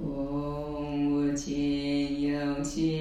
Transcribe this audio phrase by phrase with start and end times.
[0.00, 2.99] 空无尽有记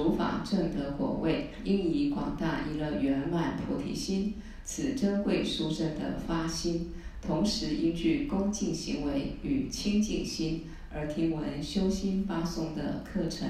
[0.00, 4.34] 若要主法正得果位，应以广大意乐圆满菩提心，
[4.64, 6.90] 此珍贵殊胜的发心。
[7.20, 13.46] 同时依据恭敬行为与清净心，而听闻修心八颂的课程。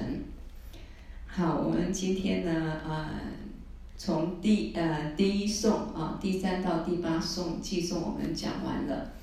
[1.25, 3.09] 好，我们今天呢，呃，
[3.95, 9.13] 从第呃第一颂啊，第三到第八颂偈颂我们讲完了。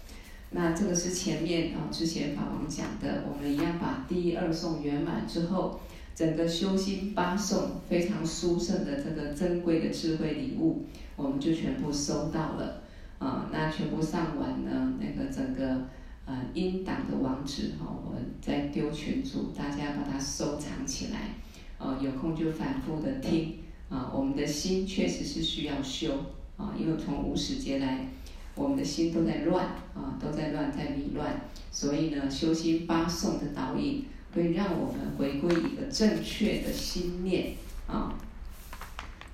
[0.51, 5.79] 那这个是前面啊之前法王讲的，我们一样把第一二颂圆满之后。
[6.19, 10.85] 整个修心八颂非常殊胜的这个珍贵的智慧礼物，
[11.15, 12.83] 我们就全部收到了
[13.21, 13.49] 啊。
[13.53, 15.83] 那全部上完呢，那个整个
[16.27, 21.37] 呃音档的网址哈，我再丢群组，大家把它收藏起来，
[21.79, 23.59] 呃，有空就反复的听
[23.89, 24.11] 啊。
[24.13, 26.13] 我们的心确实是需要修
[26.57, 28.09] 啊，因为从无始劫来，
[28.57, 34.05] 我们的心都在乱啊，都在乱，在迷乱，所以呢，修心八颂的导引。
[34.35, 37.55] 会让我们回归一个正确的心念
[37.87, 38.15] 啊，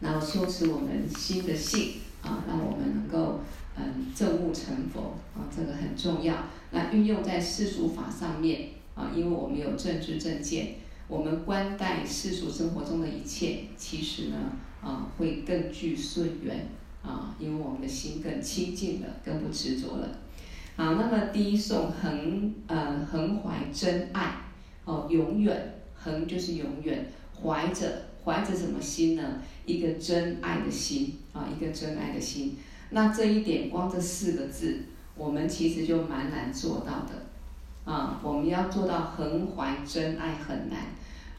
[0.00, 3.40] 然后修持我们心的性啊，让我们能够
[3.76, 6.46] 嗯证悟成佛啊，这个很重要。
[6.70, 10.76] 那运用在世俗法上面啊，因为我们有正知正见，
[11.08, 14.36] 我们观待世俗生活中的一切，其实呢
[14.80, 16.68] 啊会更具顺缘
[17.02, 20.08] 啊，因为我们的心更清净了，更不执着了。
[20.76, 24.43] 好，那么第一颂恒呃恒怀真爱。
[24.84, 27.06] 哦，永远恒就是永远，
[27.42, 29.40] 怀着怀着什么心呢？
[29.64, 32.56] 一个真爱的心啊，一个真爱的心。
[32.90, 34.80] 那这一点光这四个字，
[35.16, 38.20] 我们其实就蛮难做到的啊。
[38.22, 40.88] 我们要做到恒怀真爱很难。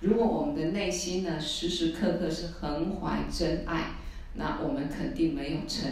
[0.02, 3.92] 如果我们的内心呢，时时刻刻是恒怀真爱，
[4.34, 5.90] 那我们肯定没有成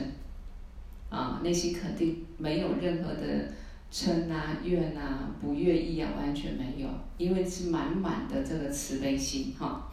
[1.09, 3.53] 啊，内心肯定没有任何的。
[3.93, 6.87] 嗔啊、怨啊、不愿意啊，完全没有，
[7.19, 9.87] 因为是满满的这个慈悲心哈。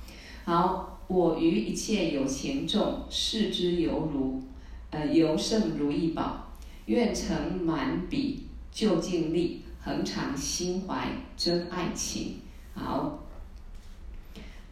[0.47, 4.43] 好，我于一切有情众视之犹如，
[4.89, 6.51] 呃，犹胜如意宝，
[6.87, 12.37] 愿成满彼究竟力，恒常心怀真爱情。
[12.73, 13.19] 好，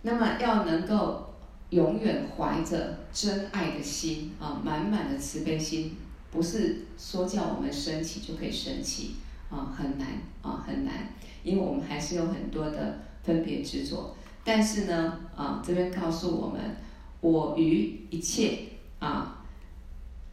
[0.01, 1.35] 那么要能够
[1.69, 5.98] 永远怀着真爱的心啊，满满的慈悲心。
[6.31, 9.17] 不是说叫我们升起就可以升起
[9.51, 10.09] 啊，很难
[10.43, 14.15] 啊，很难，因为我们还是有很多的分别执着。
[14.45, 16.77] 但是呢，啊，这边告诉我们，
[17.21, 18.61] 我于一切
[18.99, 19.45] 啊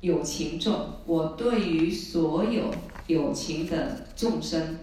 [0.02, 2.74] 有情众，我对于所有
[3.08, 4.80] 有情的众生，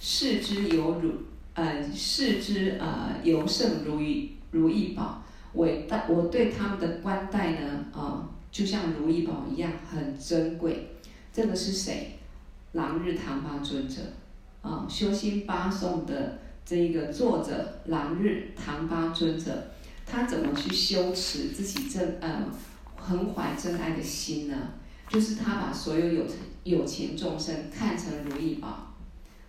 [0.00, 1.12] 视之犹如
[1.54, 5.22] 呃视之呃犹胜如意如意宝。
[5.52, 10.90] 我大我对他们的观待呢，啊、就像如意宝一样很珍贵。
[11.32, 12.16] 这个是谁？
[12.70, 14.00] 朗日唐巴尊者，
[14.62, 19.72] 啊、修心八颂的这一个作者朗日唐巴尊者，
[20.06, 22.44] 他怎么去修持自己真呃
[22.94, 24.54] 恒怀真爱的心呢？
[25.08, 26.24] 就是他把所有有
[26.62, 28.94] 有情众生看成如意宝，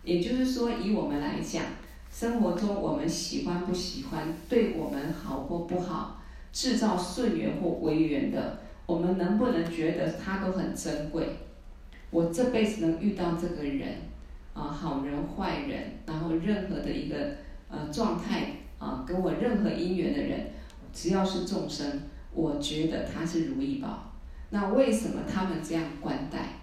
[0.03, 1.63] 也就是说，以我们来讲。
[2.11, 6.21] 生活中我们喜欢不喜欢，对我们好或不好，
[6.53, 11.27] 制造顺缘或违缘的，我们能不能觉得他都很珍贵？
[12.11, 13.95] 我这辈子能遇到这个人，
[14.53, 17.15] 啊，好人坏人，然后任何的一个
[17.69, 20.47] 呃状态啊，跟我任何因缘的人，
[20.93, 22.03] 只要是众生，
[22.33, 24.13] 我觉得他是如意宝。
[24.51, 26.59] 那为什么他们这样观待？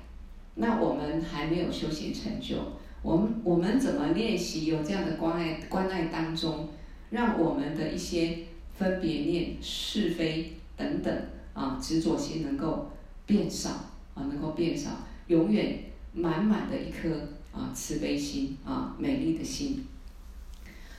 [0.55, 2.57] 那我们还没有修行成就。
[3.03, 6.69] 我们我们怎么练习有这样的关爱关爱当中，
[7.11, 8.39] 让我们的一些
[8.75, 11.13] 分别念、是非等等
[11.55, 12.91] 啊执着心能够
[13.27, 13.71] 变少
[14.15, 14.91] 啊，能够变少，
[15.27, 17.09] 永远满满的一颗
[17.53, 19.87] 啊慈悲心啊美丽的心。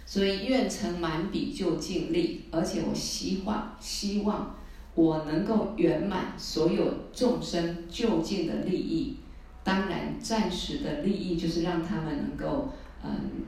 [0.06, 4.56] 所以愿成满彼究竟利，而且我希望希望
[4.96, 9.18] 我能够圆满所有众生就近的利益。
[9.64, 13.46] 当然，暂时的利益就是让他们能够嗯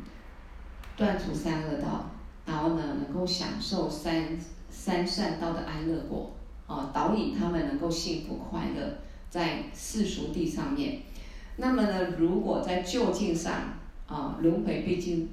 [0.96, 2.10] 断除三恶道，
[2.46, 6.34] 然后呢能够享受三三善道的安乐果
[6.68, 8.98] 啊，导引他们能够幸福快乐
[9.30, 11.00] 在世俗地上面。
[11.58, 13.54] 那么呢，如果在就近上
[14.08, 15.30] 啊，轮回毕竟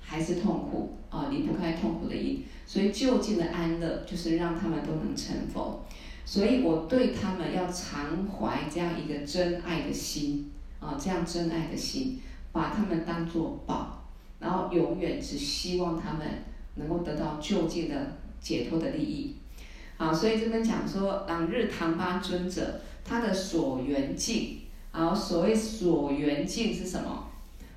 [0.00, 5.84] 还是痛苦啊，离不开痛苦的因，所以就近的安乐就是让他们都能成佛。
[6.24, 12.20] 所以我对他们要常怀这样一个真爱的心啊，这样真爱的心，
[12.52, 14.04] 把他们当作宝，
[14.38, 16.26] 然后永远只希望他们
[16.76, 19.36] 能够得到就近的解脱的利益。
[20.00, 24.60] 好，所以这边讲说，朗日唐巴尊者他的所缘境，
[24.92, 27.28] 啊，所谓所缘境是什么？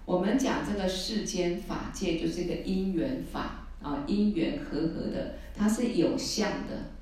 [0.05, 6.93] 我们讲这个世间法界就是一个因缘法啊，因缘和合的，它是有相的。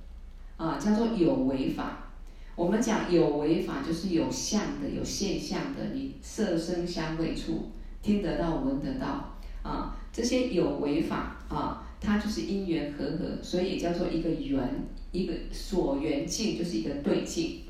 [0.58, 2.10] 啊，叫做有为法。
[2.56, 5.94] 我们讲有为法，就是有相的、有现象的。
[5.94, 7.70] 你色声香味触
[8.02, 17.62] 听得到、闻得到啊，这些有为法啊，它就是因缘和合，所以叫做一个缘，一个所缘境，就是一个对境。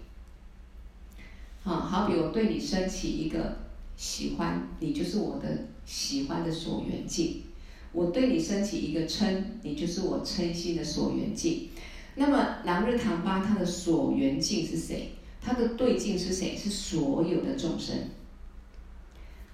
[1.63, 3.57] 啊，好比我对你升起一个
[3.95, 7.43] 喜欢，你就是我的喜欢的所缘境；
[7.91, 11.69] 我对你升起一个嗔，你就是我嗔心的所缘境。
[12.15, 15.11] 那么，朗日唐巴他的所缘境是谁？
[15.39, 16.55] 他的对境是谁？
[16.57, 17.95] 是所有的众生。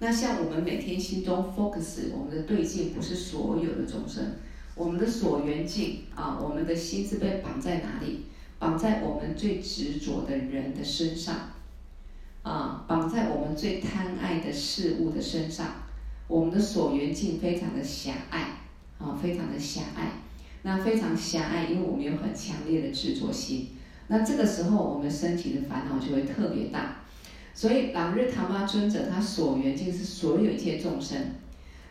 [0.00, 4.36] 那像我们每天心中 focus，我们的对境不是所有的众生，
[4.78, 8.26] 我们的所缘境啊，我们的心是被绑在哪里？
[8.60, 11.50] 绑在我们最执着的人的身上，
[12.42, 15.66] 啊，绑在我们最贪爱的事物的身上。
[16.28, 18.60] 我们的所缘境非常的狭隘，
[18.98, 20.12] 啊，非常的狭隘。
[20.62, 23.70] 那非常狭隘，因为我们有很强烈的执着心。
[24.08, 27.02] 那这个时候，我们身体的烦恼就会特别大。
[27.54, 31.16] 所以，朗日唐巴尊者他所缘境是所有一切众生。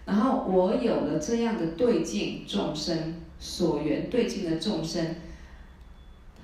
[0.07, 5.15] 然后，我有了这样的对境众生所缘对境的众生，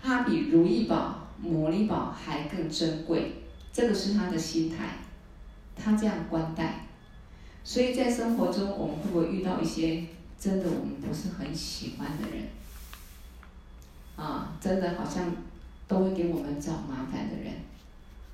[0.01, 3.46] 他比如意宝、摩尼宝还更珍贵。
[3.72, 4.98] 这个是他的心态，
[5.77, 6.88] 他这样观待。
[7.63, 10.03] 所以在生活中，我们会不会遇到一些？
[10.38, 12.50] 真的，我们不是很喜欢的人，
[14.17, 15.34] 啊，真的好像
[15.88, 17.53] 都会给我们找麻烦的人，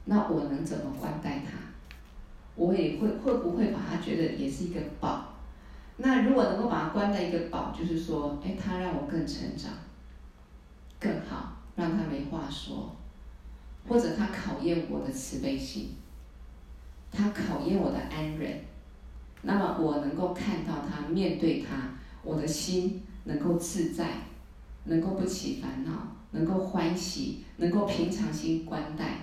[0.06, 1.69] 那我能怎么观待他？
[2.60, 5.34] 我也会会不会把他觉得也是一个宝？
[5.96, 9.72] 那如果能够把他关在一个宝，就是说，哎，他让我更成长，
[11.00, 12.96] 更好，让他没话说，
[13.88, 15.96] 或者他考验我的慈悲心，
[17.10, 18.60] 他考验我的安忍，
[19.44, 21.96] 那么我能够看到他，面对他。
[22.22, 24.06] 我的心能够自在，
[24.84, 25.92] 能够不起烦恼，
[26.32, 29.20] 能够欢喜，能够平常心观待，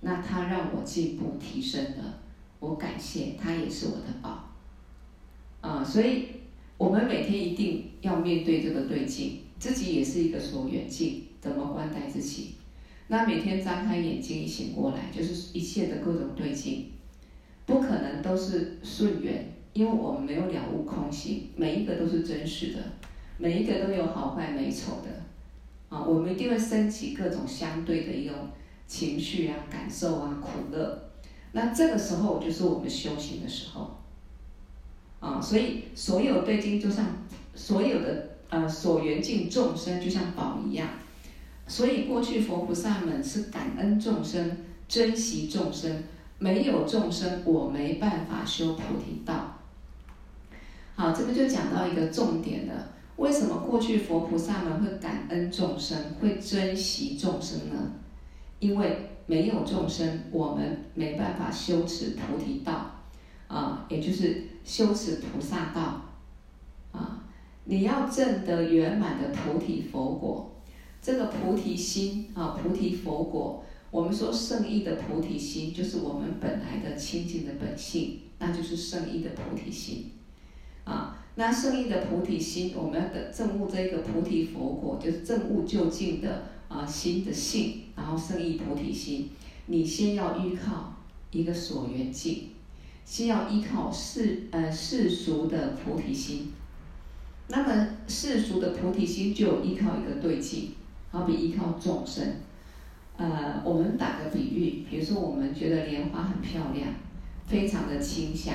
[0.00, 2.18] 那他让我进步提升了，
[2.60, 4.50] 我感谢他也是我的宝。
[5.60, 6.26] 啊、所以
[6.76, 12.54] 我们每天一定要面对这个对境，自己也是一个所缘境，怎么观待自己？
[13.08, 16.90] 那每天张开眼睛一醒过来，就是一切的各种对境，
[17.66, 19.50] 不可能都是顺缘。
[19.72, 22.78] 因为我们没有了悟空性，每一个都是真实的，
[23.38, 25.10] 每一个都有好坏美丑的，
[25.88, 28.34] 啊，我们一定会升起各种相对的一种
[28.86, 31.03] 情绪啊、感受啊、苦乐，
[31.54, 33.96] 那这个时候就是我们修行的时候。
[35.20, 37.06] 啊，所以所有对境就像
[37.54, 40.86] 所有的呃所缘境众生就像宝一样，
[41.66, 46.04] 所以过去佛菩萨们是感恩众生、珍惜众生，
[46.38, 49.60] 没有众生我没办法修菩提道。
[50.94, 57.92] 好，这个就讲到一个重点了，为什么过去佛菩萨们会感恩众生、会珍惜众生呢？
[58.58, 62.90] 因为没有众生，我们没办法修持菩提道。
[63.46, 66.02] 啊，也就是修持菩萨道，
[66.90, 67.22] 啊，
[67.64, 70.50] 你要证得圆满的菩提佛果，
[71.00, 80.10] 这个菩提心啊，菩提佛果，我们说圣意的菩提心，就是我们本来的清净的本性，那就是圣意的菩提心，
[80.82, 89.30] 啊，那圣意的菩提心，我们要的证悟这个菩提佛果，就是证悟究竟的啊心的性，然后圣义菩提心，
[89.66, 90.94] 你先要依靠
[91.30, 92.50] 一个所缘境。
[93.04, 96.52] 先要依靠世呃世俗的菩提心，
[97.48, 100.70] 那么世俗的菩提心就依靠一个对境，
[101.10, 102.26] 好比依靠众生。
[103.18, 106.88] 呃，我们打个比喻，比如说我们觉得莲花很漂亮，
[107.46, 108.54] 非常的清香，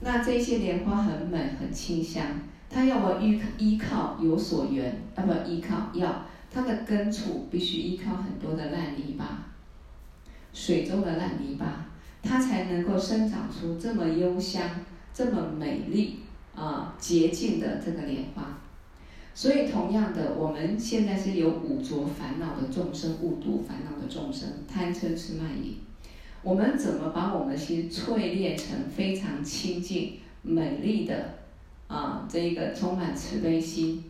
[0.00, 2.26] 那这些莲花很美很清香，
[2.68, 9.46] 它要么依依靠有所缘，要么依靠要它的根处必须依靠很多的烂泥巴，
[10.52, 11.86] 水中的烂泥巴。
[12.22, 14.70] 它才能够生长出这么幽香、
[15.12, 16.20] 这么美丽
[16.54, 18.60] 啊洁净的这个莲花。
[19.34, 25.78] 所以，同样的，我们现在是有五浊烦恼的众生，五毒烦恼的众生，贪嗔痴慢疑。
[26.42, 31.34] 我们怎么把我们的心淬炼成非常清净、美丽的
[31.88, 34.04] 啊这一个充满慈悲心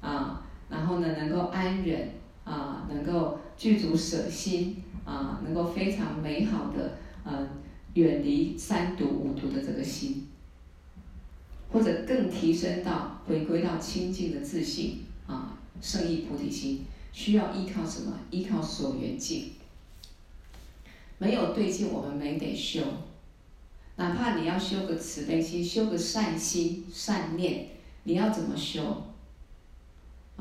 [0.00, 2.08] 啊，然后呢，能够安忍
[2.42, 6.94] 啊，能够具足舍心啊，能够非常美好的。
[7.24, 7.48] 呃，
[7.94, 10.26] 远离三毒五毒的这个心，
[11.70, 18.18] 或者更提升到回归到清净的自信啊，圣意菩提心，需要依靠什么？
[18.30, 19.52] 依靠所缘境。
[21.18, 22.80] 没有对境，我们没得修。
[23.96, 27.68] 哪怕你要修个慈悲心，修个善心、善念，
[28.04, 29.11] 你要怎么修？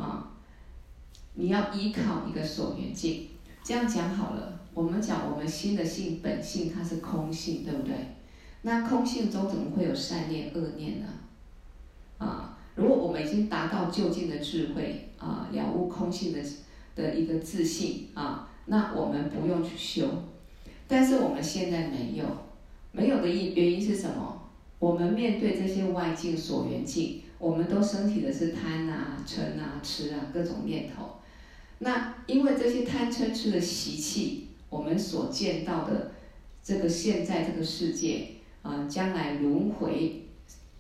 [0.02, 0.32] 啊，
[1.36, 3.28] 你要依靠一个所缘境。
[3.64, 4.60] 这样讲好了。
[4.74, 7.94] 我们讲我们心的性本性，它是空性，对不对？
[8.62, 11.08] 那空性中怎么会有善念恶念呢？
[12.18, 16.40] 啊，如果我们已经达到究竟的智慧啊，了悟空性的
[16.96, 20.08] 的一个自信啊，那我们不用去修。
[20.88, 22.26] 但是我们现在没有，
[22.94, 24.42] 没有的因原因是什么？
[24.80, 31.18] 我们面对这些外境所缘境，我们都升起的是贪啊、嗔啊、痴啊各种念头。
[31.80, 34.48] 那因为这些贪嗔痴的习气。
[34.72, 36.12] 我们所见到的
[36.64, 38.30] 这个现在这个世界
[38.62, 40.28] 啊、将来轮回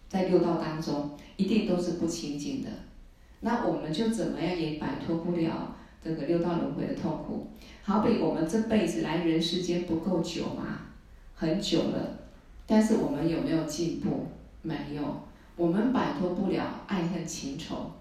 [0.07, 2.69] 在六道当中，一定都是不清净的。
[3.41, 7.47] 那我们就怎么样也摆脱不了这个六道轮回的痛苦。
[7.83, 10.87] 好比我们这辈子来人世间不够久嘛，
[11.35, 12.19] 很久了，
[12.65, 14.27] 但是我们有没有进步？
[14.61, 15.23] 没有。
[15.55, 17.91] 我们摆脱不了爱恨情仇，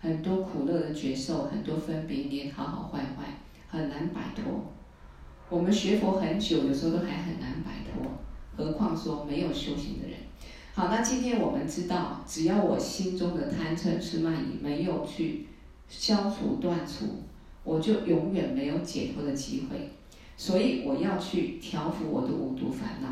[0.00, 4.64] 很多苦乐的觉受，很多分别念，好好坏坏，很难摆脱。
[5.48, 8.02] 我们学佛很久，有时候都还很难摆脱，
[8.56, 10.16] 何况说没有修行的人。
[10.74, 15.46] 好，那今天我们知道，只要我心中的贪嗔痴慢疑没有去
[15.88, 17.06] 消除断除，
[17.62, 19.90] 我就永远没有解脱的机会。
[20.36, 23.08] 所以我要去调伏我的五毒烦恼。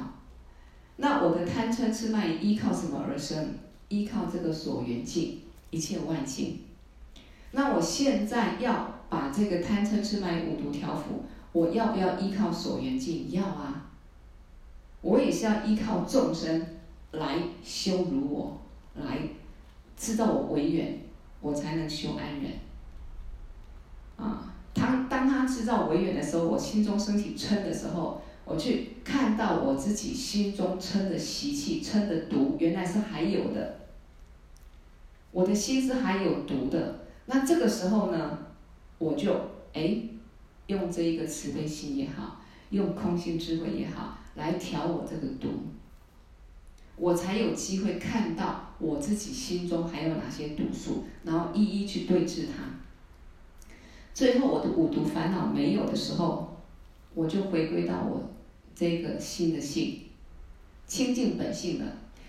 [1.00, 3.55] 那我的贪嗔痴慢疑依靠什么而生？
[3.88, 5.40] 依靠这个所缘境，
[5.71, 6.59] 一切外境。
[7.52, 11.25] 那我现在要把这个贪嗔痴慢疑五毒调伏。
[11.52, 13.31] 我要不要依靠所缘境？
[13.31, 13.87] 要啊！
[15.00, 16.67] 我也是要依靠众生
[17.12, 18.61] 来羞辱我，
[18.95, 19.19] 来
[19.97, 20.99] 知道我违缘，
[21.40, 22.52] 我才能修安忍。
[24.17, 33.76] 啊，当当他知道违缘的时候，我心中升起嗔的时候，我去看到我自己心中撑的习气、撑的毒，原来是还有的。
[35.31, 38.38] 我的心是还有毒的，那这个时候呢，
[38.99, 39.33] 我就
[39.75, 40.00] 哎。
[40.69, 45.49] 用这一个慈悲心也好，用空性智慧也好，来调我这个毒，
[46.95, 52.64] 我才有机会看到我自己心中还有哪些毒素，然后一一去对治它。
[54.12, 56.59] 最后我的五毒烦恼没有的时候，
[57.14, 58.28] 我就回归到我
[58.78, 60.02] 这个心的性，
[60.87, 61.87] 清净本性了。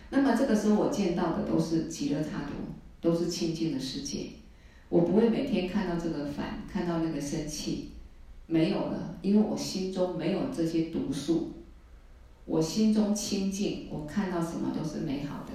[0.09, 2.53] 那么这个时候我见到的都是极乐刹土，
[2.99, 4.29] 都是清净的世界。
[4.89, 7.89] 我不会每天看到这个烦，看到那个生气。
[8.47, 11.51] 没有了，因为我心中没有这些毒素，
[12.45, 15.51] 我心中清净，我看到什么都是美好的。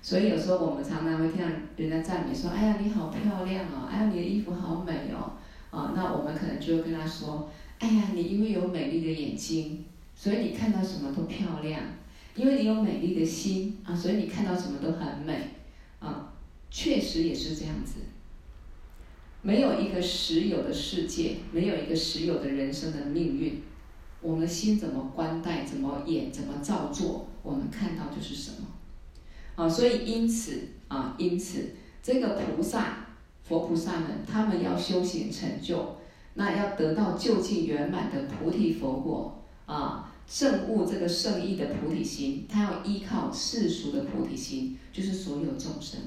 [0.00, 3.88] 所以有时候我们常常会听到人家赞美说：“哎呀，你好漂亮哦！
[3.90, 5.32] 哎呀，你的衣服好美哦！”
[5.76, 9.84] 啊，那我们可能就会跟他说：“哎呀，你因为有美丽的眼睛，
[10.16, 11.80] 所以你看到什么都漂亮；
[12.34, 15.50] 因为你有美丽的心啊，所以你看到什么都很美。”
[16.00, 16.32] 啊，
[16.70, 18.00] 确实也是这样子。
[19.42, 23.62] 没有一个实有的世界，没有一个实有的人生的命运。
[24.20, 28.66] 我们心怎么观待，怎么演，怎么造作，我们看到就是什么。
[29.54, 33.06] 啊，所以因此啊，因此这个菩萨、
[33.44, 35.96] 佛菩萨们，他们要修行成就，
[36.34, 46.00] 那要得到究竟圆满的菩提佛果啊，证悟这个圣意的菩提心，他要依靠世俗的菩提心，就是所有众生。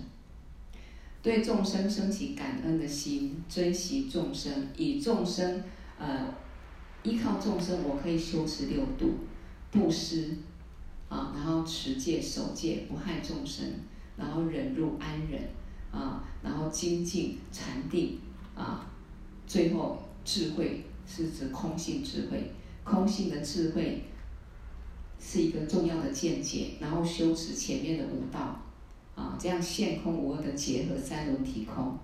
[1.21, 5.61] 对众生升起感恩的心，珍惜众生，以众生，
[5.97, 6.33] 呃，
[7.03, 9.15] 依靠众生，我可以修持六度，
[9.69, 10.37] 布施，
[11.09, 13.65] 啊，然后持戒守戒，不害众生，
[14.15, 15.41] 然后忍辱安忍，
[15.91, 18.17] 啊，然后精进禅定，
[18.55, 18.89] 啊，
[19.45, 22.53] 最后智慧是指空性智慧，
[22.89, 24.03] 空性的智慧
[25.19, 28.59] 是一个重要的见解，然后修持前面的五道。
[29.15, 31.97] 啊，这样现空无二的结合三轮体空，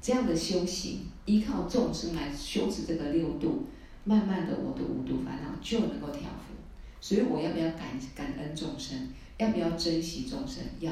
[0.00, 3.66] 这样的修行，依靠众生来修持这个六度，
[4.04, 6.54] 慢慢的我的五毒烦恼就能够调伏。
[6.98, 9.10] 所以我要不要感感恩众生？
[9.36, 10.64] 要不要珍惜众生？
[10.80, 10.90] 要。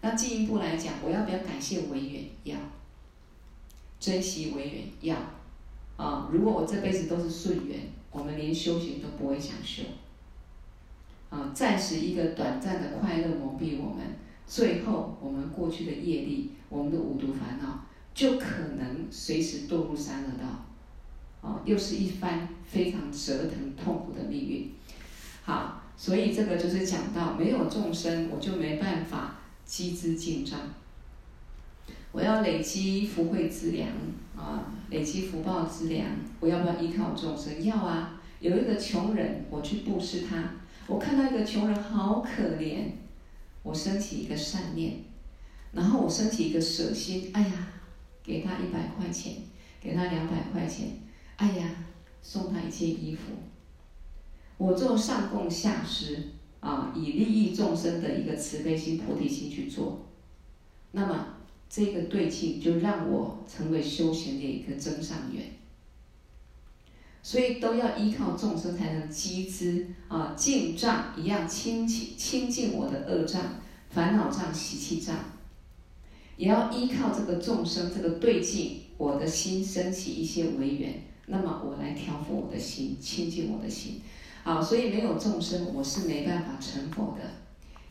[0.00, 2.24] 那进一步来讲，我要不要感谢违缘？
[2.42, 2.56] 要。
[4.00, 4.84] 珍惜违缘？
[5.02, 5.16] 要。
[5.96, 7.78] 啊，如果我这辈子都是顺缘，
[8.10, 9.82] 我们连修行都不会想修。
[11.28, 14.04] 啊，暂时一个短暂的快乐蒙蔽我们。
[14.46, 20.66] 最后，我们过去的业力，我们的五毒烦恼，就可能随时堕入三恶道，
[21.40, 24.72] 哦，又是一番非常折腾痛苦的命运。
[25.44, 30.58] 好，所以这个就是讲到，没有众生，我就没办法积资净障。
[32.12, 33.88] 我要累积福慧资粮
[34.36, 36.06] 啊，累积福报资粮，
[36.40, 37.64] 我要不要依靠众生？
[37.64, 38.20] 要啊。
[38.40, 40.54] 有一个穷人，我去布施他，
[40.86, 42.84] 我看到一个穷人好可怜。
[43.62, 45.04] 我升起一个善念，
[45.72, 47.68] 然后我升起一个舍心，哎呀，
[48.24, 49.34] 给他一百块钱，
[49.78, 50.88] 给他两百块钱，
[51.36, 51.68] 哎呀，
[52.22, 53.32] 送他一件衣服。
[54.56, 60.06] 我做上供下施啊，以利益众生的一个慈悲心、菩提心去做，
[60.92, 61.26] 那么
[61.70, 65.44] 这个对境就让我成为修行的一个增上缘。
[67.22, 73.40] 所以都要依靠众生才能积资啊，净障一样清清清净我的恶障、
[73.90, 75.14] 烦恼障、习气障，
[76.36, 84.00] 也要依靠这个众生这个对境，我的心升起一些为缘，那么我来调伏我的心，清净我的心。
[84.42, 87.22] 好，所以没有众生，我是没办法成佛的，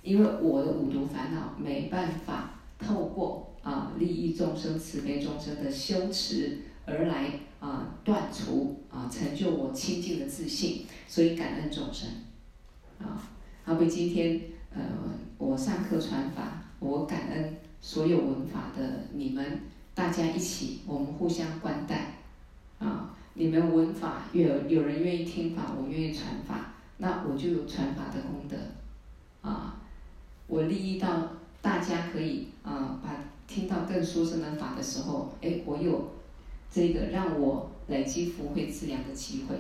[0.02, 7.32] 因为我的五毒烦恼没办法透过啊利益众生、慈悲众生的修持而来。
[7.60, 12.08] 啊，断除啊，成就我清净的自信，所以感恩众生。
[12.98, 13.22] 啊，
[13.66, 14.40] 好比今天
[14.74, 14.80] 呃，
[15.38, 19.60] 我上课传法，我感恩所有闻法的你们，
[19.94, 22.14] 大家一起，我们互相关待。
[22.78, 28.56] 啊，你们闻法，有有人愿意听法，我愿意传法，那我就有传法的功德。
[29.42, 29.82] 啊，
[30.48, 31.28] 我利益到
[31.62, 36.12] 大家可以啊，把听到更殊胜的法的时候，哎，我有。
[36.72, 39.56] 这个让我累积福慧资粮的机会，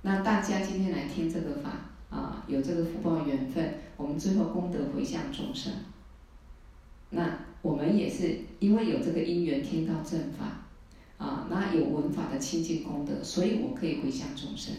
[0.00, 5.70] 那大家今天来听这个法啊，有这个福报缘分，我们最后功德回向众生。
[7.10, 10.66] 那我们也是因为有这个因缘听到正法，
[11.18, 14.74] 啊，那有闻法的清净功德，所以我可以回向众生。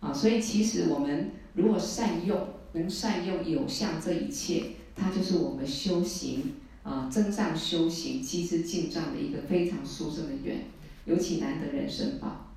[0.00, 6.54] 啊，所以其实我们如果善用，能善用有相这一切，它就是我们修行。
[6.90, 10.64] 啊，增上修行、积资净障的一个非常殊胜的缘，
[11.04, 12.50] 尤其难得人生宝，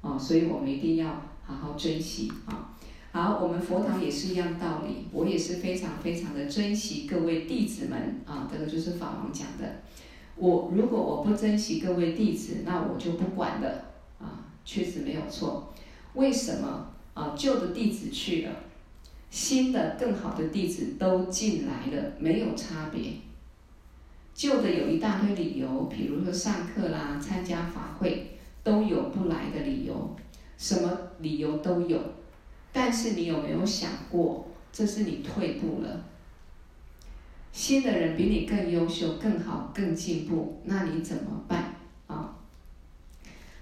[0.00, 1.08] 啊，所以我们一定要
[1.44, 2.74] 好好珍惜啊。
[3.12, 9.82] 好，我们佛堂也是一样道理，我也是非常非常的珍惜各位弟子们啊，这个就是法王讲的。
[10.36, 15.74] 我如果我不珍惜各位弟子，那我就不管了啊，确实没有错。
[16.14, 17.34] 为什么啊？
[17.36, 18.52] 旧的弟子去了，
[19.30, 23.12] 新的更好的弟子都进来了，没有差别。
[24.36, 30.14] 旧的有一大堆理由，比如说上课啦、参加法会，都有不来的理由，
[30.58, 31.98] 什么理由都有。
[32.70, 36.04] 但是你有没有想过，这是你退步了。
[37.50, 41.74] 新的人比你更优秀、更好、更进步，那你怎么办
[42.06, 42.36] 啊？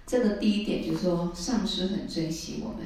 [0.04, 2.78] 这个第一点就是说，上师很珍惜我们，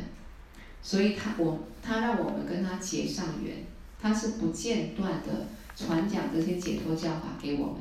[0.82, 3.64] 所以他我他让我们跟他结上缘，
[3.98, 5.46] 他是不间断的
[5.78, 7.76] 传讲这些解脱教法给我们，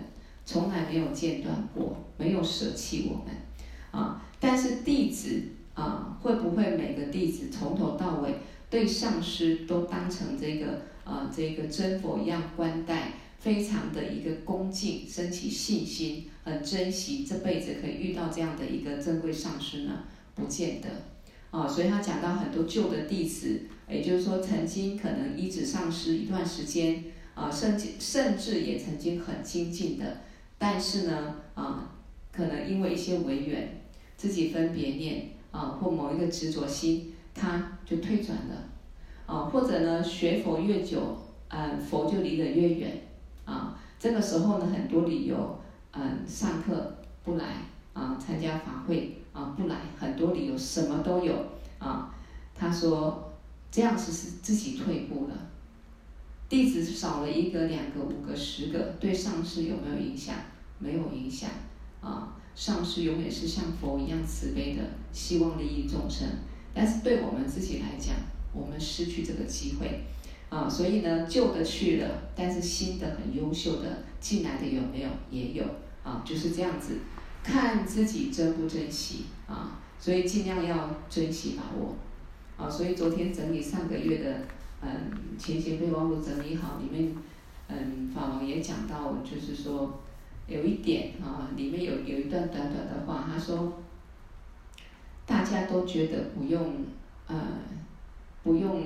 [0.46, 3.36] 从来没有间断过，没有舍弃我们
[3.90, 4.24] 啊。
[4.40, 5.42] 但是弟子
[5.74, 8.36] 啊，会不会每个弟子从头到尾
[8.70, 13.14] 对上师都当成这个啊这个真佛一样观待？
[13.40, 20.90] 非常的一个恭敬，升起信心，很珍惜这辈子可以遇到这样的一个珍贵上师呢，不见得
[21.52, 21.68] 啊。
[21.68, 27.04] 所以他讲到很多旧的弟子，也就是说曾经可能依止上师一段时间
[27.38, 30.18] 啊，甚至甚至也曾经很精进的，
[30.58, 31.92] 但是呢啊，
[32.32, 33.80] 可能因为一些违缘，
[34.18, 38.66] 自己分别念啊，或某一个执着心，他就退转了
[39.28, 41.16] 啊，或者呢学佛越久，
[41.50, 43.04] 嗯，佛就离得越远。
[43.46, 45.60] 啊，这个时候呢，很多理由，
[45.92, 47.46] 嗯，上课不来，
[47.94, 51.34] 啊，参加法会啊不来，很多理由，什么都有，
[51.80, 52.14] 啊，
[52.54, 53.32] 他说
[53.72, 55.36] 这样子是自己退步了，
[56.50, 60.36] 弟子少了一个、两个、五个、十个，对上师有没有影响？
[60.80, 61.50] 没有影响，
[62.02, 66.28] 啊，上师永远是像佛一样慈悲的，希望利益众生，
[66.74, 68.16] 但是对我们自己来讲，
[68.54, 70.04] 我们失去这个机会。
[70.50, 75.10] 啊，所以呢，旧的去了，但是新的很优秀的进来的有没有？
[75.30, 75.64] 也有
[76.04, 77.00] 啊，就是这样子，
[77.44, 81.98] 看自己珍不珍惜啊，所以尽量要珍惜把握
[82.56, 82.70] 啊。
[82.70, 84.46] 所以昨天整理上个月的
[84.82, 87.16] 嗯前贤备忘录整理好，里面
[87.68, 90.00] 嗯法王也讲到，就是说
[90.48, 93.74] 有一点啊，里面有有一段短短的话，他说
[95.26, 96.86] 大家都觉得不用
[97.28, 97.36] 呃
[98.44, 98.84] 不用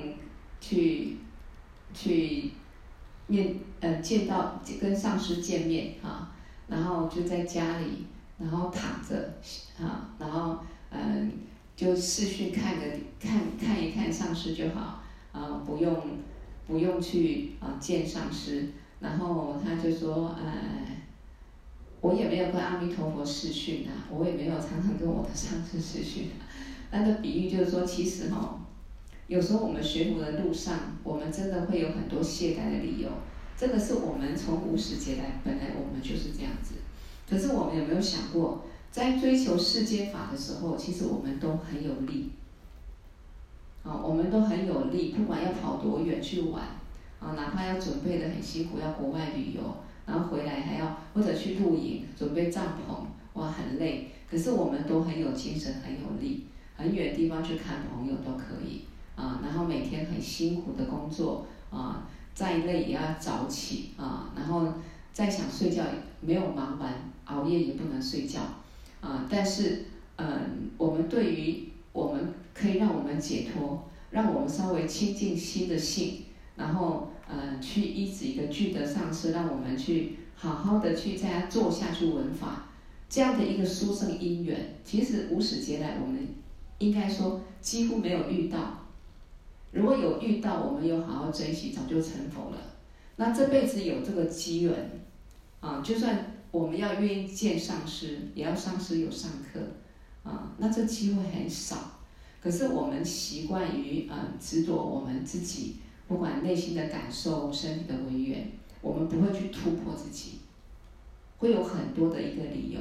[0.60, 1.16] 去。
[1.94, 2.50] 去
[3.26, 6.32] 面呃见到跟上师见面啊，
[6.66, 8.06] 然后就在家里，
[8.38, 9.34] 然后躺着
[9.78, 11.32] 啊，然后嗯
[11.76, 12.86] 就视讯看个
[13.20, 15.01] 看看一看上师就好
[15.32, 15.96] 啊，不用
[16.66, 18.68] 不用去啊见上师，
[19.00, 20.52] 然后他就说呃，
[22.00, 26.28] 我也没有跟阿弥陀佛视讯啊，我也没有常常跟我的上师视讯，
[26.90, 28.58] 那个比喻就是说其实哈。
[29.28, 33.08] 有时候我们学佛的路上，我们真的会有很多懈怠的理由。
[33.56, 36.74] 这个是我们从无始劫来，本来我们就是这样子。
[37.30, 42.32] 可是我们有没有想过，在追求世间法的时候，其实我们都很有力。
[43.84, 46.62] 啊，我们都很有力，不管要跑多远去玩，
[47.20, 49.62] 啊，哪怕要准备的很辛苦，要国外旅游，
[50.06, 54.10] 然后回来还要或者去露营，准备帐篷，哇，很累。
[54.30, 58.82] 可是我们都很有精神，很有力，很远地方去看朋友都可以。
[59.14, 64.66] 啊，然后每天很辛苦的工作啊，再累也要早起啊，然后
[65.12, 65.84] 再想睡觉
[66.22, 66.94] 没有忙完，
[67.26, 68.40] 熬夜也不能睡觉
[69.02, 69.26] 啊。
[69.28, 69.84] 但是，
[70.16, 76.22] 嗯，我们对于我们可以让我们解脱，让我们稍微清净心的性，
[76.56, 82.68] 然后嗯，去依止一个具德上师，让我们去好好的去在家坐下去闻法，
[83.08, 86.26] 这样的一个殊胜因缘，其实无始劫来我们
[86.78, 88.78] 应该说几乎没有遇到。
[89.70, 92.58] 如果有遇到，我们有好好珍惜，早就成佛了。
[93.16, 95.00] 那这辈子有这个机缘，
[95.60, 99.60] 啊，就算我们要愿意见上师，也要上师有上课，
[100.24, 101.76] 啊，那这机会很少。
[102.42, 105.76] 可是我们习惯于嗯执着我们自己，
[106.08, 110.40] 不管内心的感受、身体的违缘，我们不会去突破自己，
[111.38, 112.80] 会有很多的一个理由。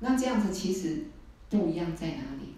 [0.00, 1.04] 那这样子其实
[1.48, 2.54] 不一样在哪里？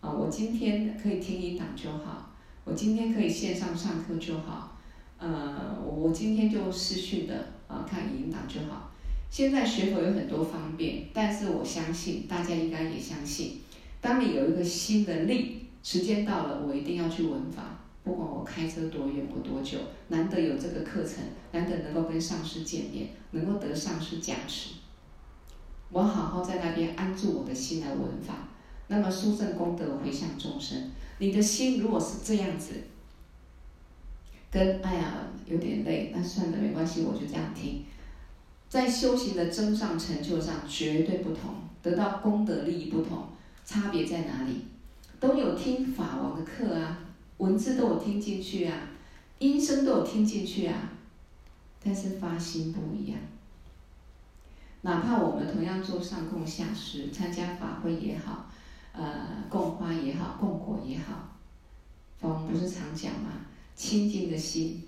[0.00, 2.30] 啊，我今天可以听一档就好。
[2.64, 4.76] 我今天可以线上上课就好，
[5.16, 8.90] 呃，我今天就视讯的啊、看引导就好。
[9.30, 13.60] 现在学佛有很多方便，但是我相信大家应该也相信，
[14.00, 24.70] 当你有一个新的力，时间到了，我一定要去闻法，不管我开车多远或多久，难得有这个课程，难得能够跟上师见面，能够得上师加持，
[25.90, 28.48] 我好好在那边安住我的心来闻法，
[28.88, 30.90] 那么殊胜功德回向众生。
[31.18, 32.72] 你的心如果是这样子，
[34.50, 37.84] 跟哎呀有点累，那算了没关系，我就这样听。
[38.68, 43.24] 在修行的增上成就上绝对不同，得到功德利益不同，
[43.64, 44.64] 差别在哪里？
[45.18, 46.98] 都有听法王的课啊，
[47.38, 48.90] 文字都有听进去啊，
[49.38, 50.92] 音声都有听进去啊，
[51.82, 53.18] 但是发心不一样。
[54.82, 58.46] 哪怕我们同样做上供下施，参加法会也好。
[58.92, 61.36] 呃，供花也好，供果也好，
[62.20, 63.30] 我们不是常讲吗？
[63.76, 64.82] 清净的心，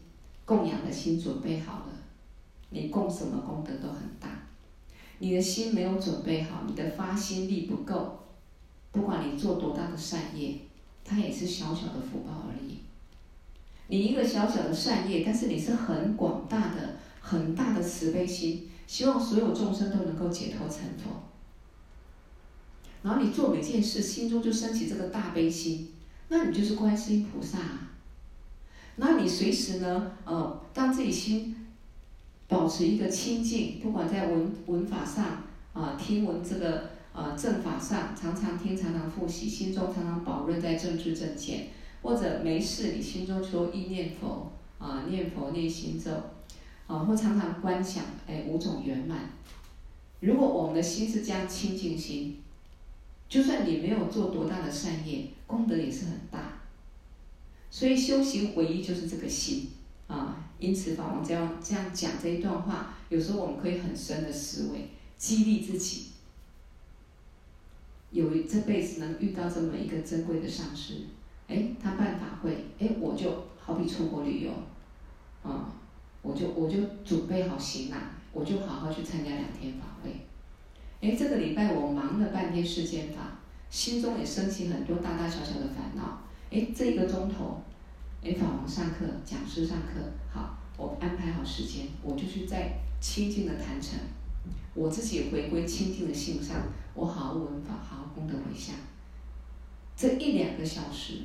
[0.45, 1.93] 供养的心准备好了，
[2.71, 4.29] 你供什么功德都很大。
[5.19, 8.21] 你的心没有准备好，你的发心力不够，
[8.91, 10.55] 不管你做多大的善业，
[11.05, 12.79] 它也是小小的福报而已。
[13.89, 21.25] 你一个小小的善业，但是你是很广大的、很大的慈悲心，希望所有众生都能够解脱成佛。
[23.03, 25.93] 然后你做每件事，心中就升起这个大悲心，
[26.29, 27.91] 那你就是观世音菩萨啊。
[28.97, 31.57] 那你随时呢，呃，当自己心
[32.51, 41.69] 保持一个清净，不管在文文法上啊、听闻这个呃正法上，常常听，常常复习，心中常常保润在正知正见，
[42.03, 46.11] 或者没事，你心中说意念佛啊、念佛念心咒
[46.89, 49.31] 啊，或常常观想哎五种圆满。
[50.19, 52.39] 如果我们的心是这样清净心，
[53.29, 56.59] 就算你没有做多大的善业，功德也是很大。
[57.71, 59.69] 所以修行唯一就是这个心
[60.09, 66.09] 啊，因此法王这样这样讲这一段话，有时候我们可以很深的思维，激励自己，
[68.11, 71.07] 有这辈子能遇到这么一个珍贵的上师，
[71.49, 74.53] 哎，他办法会，哎，我就好比出国旅游，
[75.43, 75.73] 啊，
[76.23, 77.99] 我就我就准备好行囊，
[78.33, 80.11] 我就好好去参加两天法会，
[81.01, 86.21] 哎，这个礼拜我忙了半天世间法，心中也升起很多大大小小的烦恼。
[86.51, 87.63] 哎，这一个钟头，
[88.23, 89.99] 哎，法王上课，讲师上课，
[90.31, 93.99] 好，我安排好时间，我就去在清净的坛城，
[94.75, 96.55] 我自己回归清净的性上，
[96.95, 98.75] 我好好闻法，好好功德回向。
[99.97, 101.23] 这一两个小时，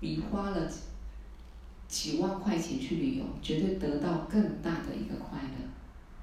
[0.00, 0.70] 比花了
[1.86, 5.68] 几万块钱去旅游，绝对得到更大的一个快乐，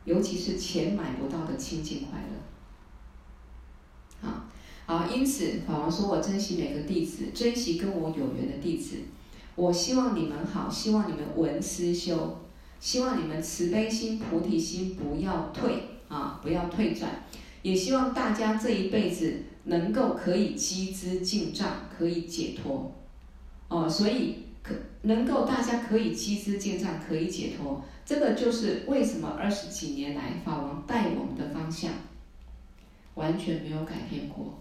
[0.06, 4.28] 尤其是钱买不到的清净快乐。
[4.28, 4.46] 好。
[4.88, 8.98] 好，因此法王说：“我珍惜每个弟子，珍惜跟我有缘的弟子。
[9.56, 12.40] 我希望你们好，希望你们闻思修，
[12.80, 17.10] 希望你们慈悲心、菩提心不要退啊，不要退转。
[17.62, 22.92] 也希望大家这一辈子能够可以积资净障，可以解脱。
[23.70, 27.84] 哦，所以可能够大家可以积资净障，可以解脱。
[28.06, 31.92] 这个就是为什么二十几年来法王带我们的方向，
[33.16, 34.60] 完全没有改变过。”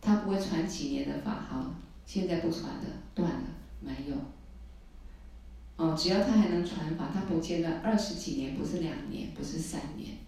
[0.00, 1.74] 他不会传几年的法，好，
[2.06, 2.84] 现在不传了，
[3.14, 3.42] 断了，
[3.84, 4.16] 没有。
[5.76, 10.18] 哦，只要他还能传法，他不间断二十几年，不是两年，不是三年，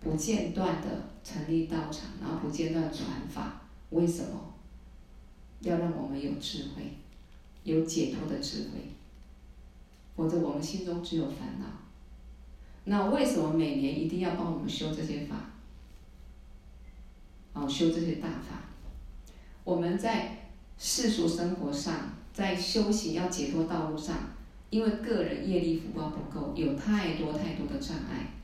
[0.00, 0.88] 不间断的
[1.22, 4.52] 成立道场，然后不间断传法，为什么？
[5.60, 6.98] 要让我们有智慧，
[7.62, 8.90] 有解脱的智慧，
[10.14, 11.66] 否则我们心中只有烦恼。
[12.84, 15.36] 那为什么每年一定要帮我们修这些法？
[17.54, 18.64] 哦，修这些大法，
[19.62, 24.16] 我们在世俗生活上，在修行要解脱道路上，
[24.68, 28.34] 因为个人业力福报不够，有太多太多的障碍，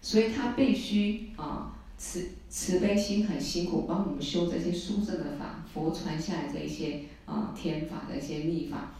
[0.00, 8.94] 所以他必须啊慈慈悲心很辛苦，帮我们修这些殊胜的法，佛传下来的一些啊天法的一些秘法。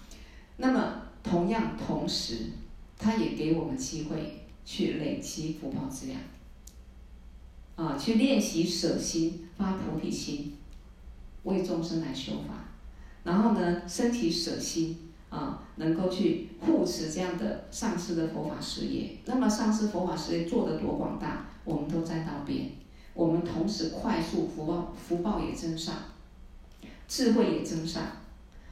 [0.58, 2.50] 那么同样同时，
[2.98, 6.20] 他也给我们机会去累积福报资粮。
[7.76, 10.54] 啊，去练习舍心、发菩提心，
[11.42, 12.65] 为众生来修法，
[13.26, 14.96] 然后呢，身体舍心
[15.30, 19.16] 啊，能够去护持这样的上师的佛法事业。
[19.24, 22.70] 那么上师佛法事业做得多广大，我们都在道边。
[23.14, 25.94] 我们同时快速福报，福报也增上，
[27.08, 28.02] 智慧也增上。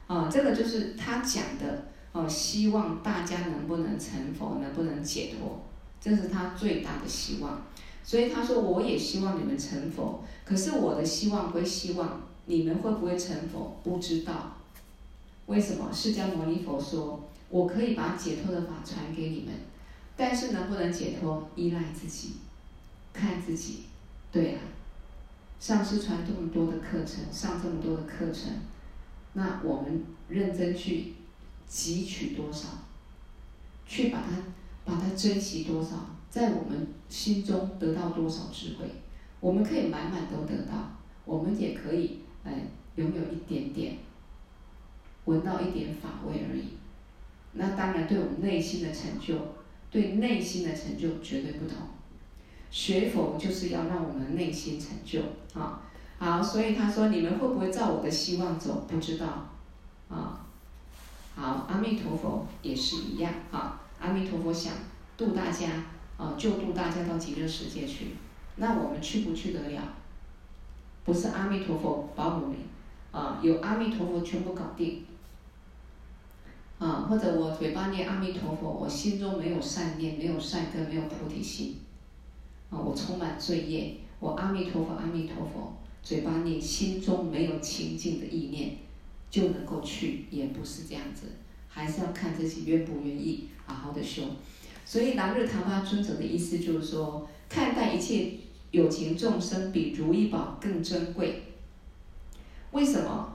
[0.07, 5.61] 啊，这个就是他讲的哦，希望大家能不能成佛，能不能解脱，
[5.99, 7.61] 这是他最大的希望。
[8.03, 14.57] 所以他说，我也希望你们成佛，可是我的希望归希望，你们会不会成佛不知道。
[15.47, 15.91] 为什么？
[15.93, 19.53] 释迦牟尼佛说，我可以把解脱的法传给你们，
[20.17, 22.33] 但是能不能解脱，依赖自己，
[23.13, 23.83] 看自己。
[24.31, 24.61] 对啊，
[25.59, 28.51] 上师传这么多的课程，上这么多的课程，
[29.33, 31.13] 那我们认真去
[31.69, 32.67] 汲取多少，
[33.85, 34.37] 去把它，
[34.83, 36.09] 把它珍惜多少。
[36.29, 38.89] 在我们心中得到多少智慧，
[39.39, 40.91] 我们可以满满都得到，
[41.23, 42.53] 我们也可以哎
[42.95, 43.97] 拥有一点点，
[45.25, 46.69] 闻到一点法味而已。
[47.53, 49.35] 那当然，对我们内心的成就，
[49.91, 51.79] 对内心的成就绝对不同。
[52.71, 55.21] 学佛就是要让我们内心成就
[55.59, 55.81] 啊！
[56.17, 58.85] 好，所以他说，你们会不会照我的希望走？
[58.87, 59.25] 不知道
[60.09, 60.45] 啊。
[61.35, 63.81] 好，阿弥陀佛也是一样啊。
[63.99, 64.73] 阿弥陀佛想
[65.17, 65.67] 度大家。
[66.17, 68.11] 啊，救度大家到极乐世界去，
[68.55, 69.81] 那我们去不去得了？
[71.05, 72.57] 不是阿弥陀佛保我们，
[73.11, 75.05] 啊，有阿弥陀佛全部搞定，
[76.79, 81.77] 啊，或者我嘴巴念阿弥陀佛，我心中没有善念，没有善根，没有菩提心，
[82.71, 88.77] 啊，我充满罪业，我阿弥陀佛阿弥陀佛，嘴巴念，心中没有清净的意念，
[89.29, 91.27] 就能够去，也不是这样子，
[91.69, 94.23] 还是要看自己愿不愿意好好的修。
[94.83, 98.31] 所以南日唐巴尊者的意思就是说，看待一切
[98.71, 101.43] 有情众生比如意宝更珍贵。
[102.71, 103.31] 为什么？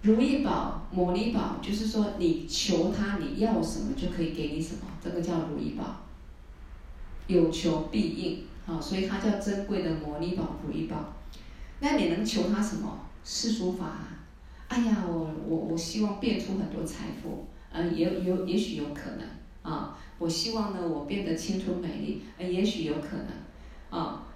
[0.00, 6.02] 如意宝、摩尼宝，就是说你求他，你要什么就可以给你什么，这个叫如意宝。
[7.26, 11.12] 有求必应，啊，所以它叫珍贵的摩尼宝、如意宝。
[11.80, 13.00] 那你能求他什么？
[13.24, 14.08] 世俗法啊？
[14.68, 19.28] 哎呀，我我我希望变出很多财富，嗯，也有也许有可能
[19.62, 19.98] 啊。
[20.18, 24.27] 我希望呢，我变得青春美丽，嗯，也许有可能啊。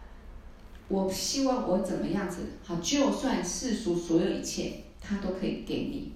[0.89, 2.43] 我希望我怎么样子？
[2.65, 4.75] 好，就算世俗所有一切。
[5.05, 6.13] 他都可以给你，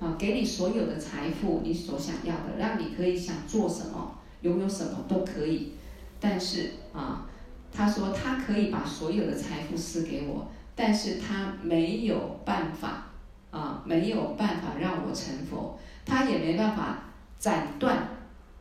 [0.00, 5.74] 啊，给你所有的财富，你所想要的，让你可以想做什么，拥有什么都可以。
[6.18, 7.28] 但是啊，
[7.72, 13.06] 他说他可以把所有的财富赐给我，但是他没有办法，
[13.52, 17.04] 啊，没有办法让我成佛，他也没办法
[17.38, 18.08] 斩断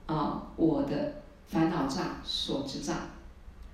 [0.05, 1.15] 啊我的
[1.47, 2.95] 烦恼障、所知障，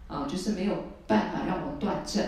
[0.09, 0.73] 啊，就是没有
[1.07, 2.21] 办法让我断证。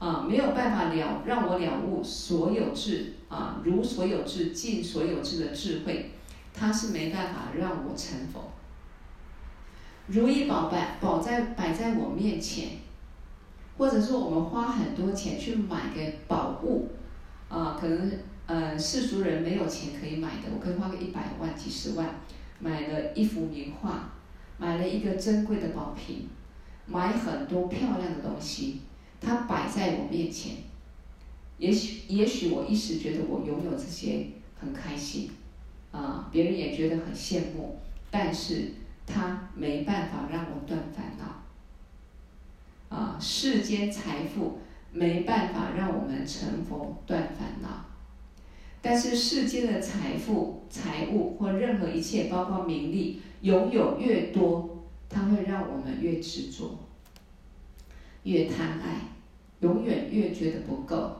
[0.00, 6.12] 啊，没有办法了让我了悟所有智啊，如所有智尽所有智的智慧，
[6.54, 8.52] 他是没办法让我成佛。
[10.06, 12.78] 如意宝摆宝在摆在我面前，
[13.76, 16.92] 或者说我们花很多钱去买个宝物，
[17.48, 18.12] 啊，可能
[18.46, 22.20] 呃世俗人没有钱可以买的，我可以花个一百万、几十万，
[22.60, 24.10] 买了一幅名画，
[24.58, 26.28] 买了一个珍贵的宝瓶，
[26.88, 28.80] 买很多漂亮的东西。
[29.20, 30.52] 它摆在我面前，
[31.58, 34.26] 也许也许我一时觉得我拥有这些
[34.60, 35.30] 很开心，
[35.90, 37.80] 啊，别人也觉得很羡慕，
[38.12, 38.74] 但是
[39.04, 44.60] 它没办法让我断烦恼，啊，世间财富
[44.92, 47.86] 没办法让我们成佛断烦恼，
[48.80, 54.77] 但是世间的财富、财物或任何一切，包括名利，拥有越多，
[55.08, 56.78] 它会让我们越执着。
[58.24, 59.08] 越贪爱，
[59.60, 61.16] 永远越觉得不够。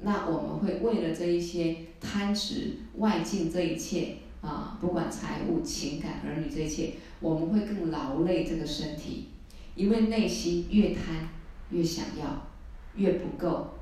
[0.00, 9.28] 那我们会为了这一些贪执外境这一切啊，不管财务、情感、儿女这一切，我们会更劳累这个身体，
[9.74, 11.28] 因为内心越贪
[11.70, 12.46] 越想要，
[12.94, 13.74] 越不够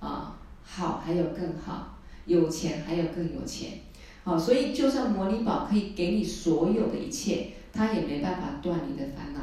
[0.00, 3.80] 啊，好还有更好，有钱还有更有钱，
[4.28, 9.40] 好，所以就算摩尼宝可以给你所有的一切，它也没办法断你的烦恼，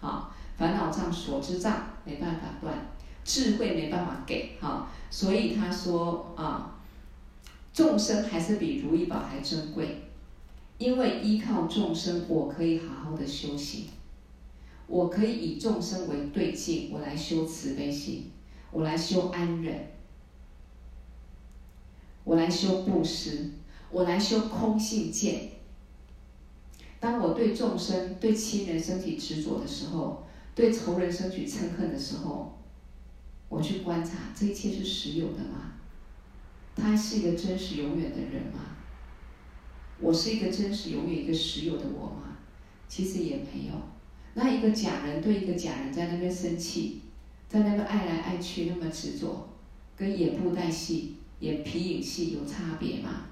[0.00, 0.30] 好。
[0.58, 2.74] 烦恼障、所知障没办法断，
[3.24, 6.78] 智慧没办法给，哈，所以他说啊，
[7.72, 10.02] 众生还是比如意宝还珍贵，
[10.76, 13.86] 因为依靠众生，我可以好好的修行，
[14.86, 18.30] 我可以以众生为对境，我来修慈悲心，
[18.70, 19.92] 我来修安忍，
[22.24, 23.50] 我来修布施，
[23.90, 25.50] 我来修空性见。
[26.98, 30.26] 当我对众生、对亲人升起执着的时候。
[30.52, 32.58] 对仇人生起嗔恨的时候，
[33.48, 35.72] 我去观察这一切是实有的吗？
[36.76, 38.76] 他是一个真实永远的人吗？
[40.00, 42.36] 我是一个真实永远一个实有的我吗？
[42.88, 43.74] 其实也没有。
[44.34, 47.00] 那一个假人对一个假人在那边生气，
[47.48, 49.48] 在那边爱来爱去，那么执着，
[49.96, 53.28] 跟演布袋戏、演皮影戏有差别吗？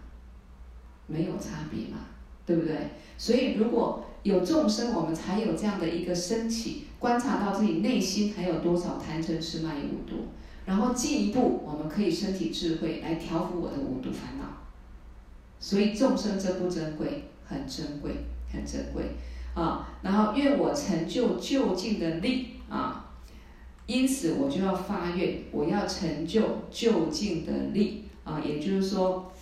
[1.09, 2.07] 没有差别嘛，
[2.47, 2.77] 对不对？
[3.17, 6.85] 所以如果有众生，我们才有这样的一个升起。
[7.01, 10.27] 观察到自己内心还有多少贪嗔痴慢疑五毒，
[10.67, 14.45] 然后进一步，我们可以升起智慧来调伏我的五毒烦恼。
[15.61, 17.25] 所以众生珍不珍贵？
[17.45, 18.13] 很珍贵，
[18.53, 19.05] 很珍贵
[19.55, 19.89] 啊！
[20.03, 23.11] 然后愿我成就究竟的力啊！
[23.87, 28.39] 因此我就要发愿，我要成就究竟的力啊！
[28.45, 29.33] 也就是说，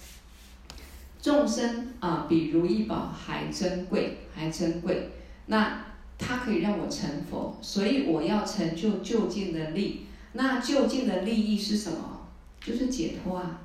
[1.26, 5.10] 众生啊比如意宝还珍贵，还珍贵。
[5.46, 5.84] 那。
[6.18, 10.06] 它可以让我成佛，所以我要成就就近的利。
[10.32, 12.22] 那就近的利益是什么？
[12.58, 13.60] 就是解脱啊！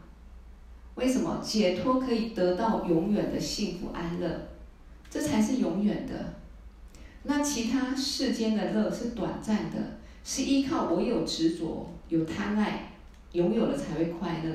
[0.96, 1.40] 为什么？
[1.42, 4.50] 解脱可以得到永远的幸福安乐，
[5.10, 6.34] 这才是永远的。
[7.24, 12.92] 那其他世间的乐是短暂的，是依靠我有执着、有贪爱，
[13.32, 14.54] 拥有了才会快乐。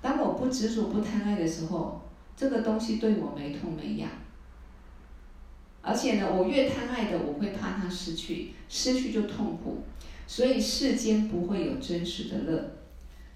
[0.00, 2.00] 当我不执着、不贪爱的时候，
[2.36, 4.08] 这个东西对我没痛没痒。
[5.82, 9.82] 而且呢，我越贪爱的，我会怕它失去，失去就痛苦。
[10.26, 12.70] 所以世间不会有真实的乐，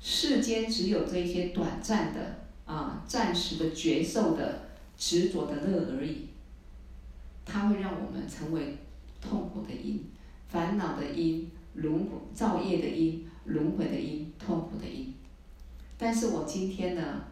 [0.00, 6.28] 世间只有这些短暂的啊、暂时的觉受的执着的乐而已。
[7.44, 8.78] 它会让我们成为
[9.20, 10.04] 痛苦的因、
[10.48, 15.12] 烦恼的因轮回造业的因，轮回的因，痛苦的因。
[15.98, 17.24] 但是我今天呢，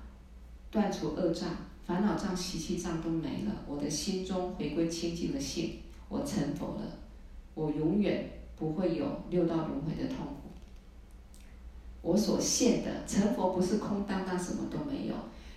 [0.71, 1.49] 断除恶障、
[1.87, 6.83] 烦恼障、习气障都没了，我的心中回归清净的性，我成佛了，
[7.55, 10.51] 我永远不会有六道轮回的痛苦。
[12.03, 15.15] 我所现的成佛不是空荡荡，什么都没有。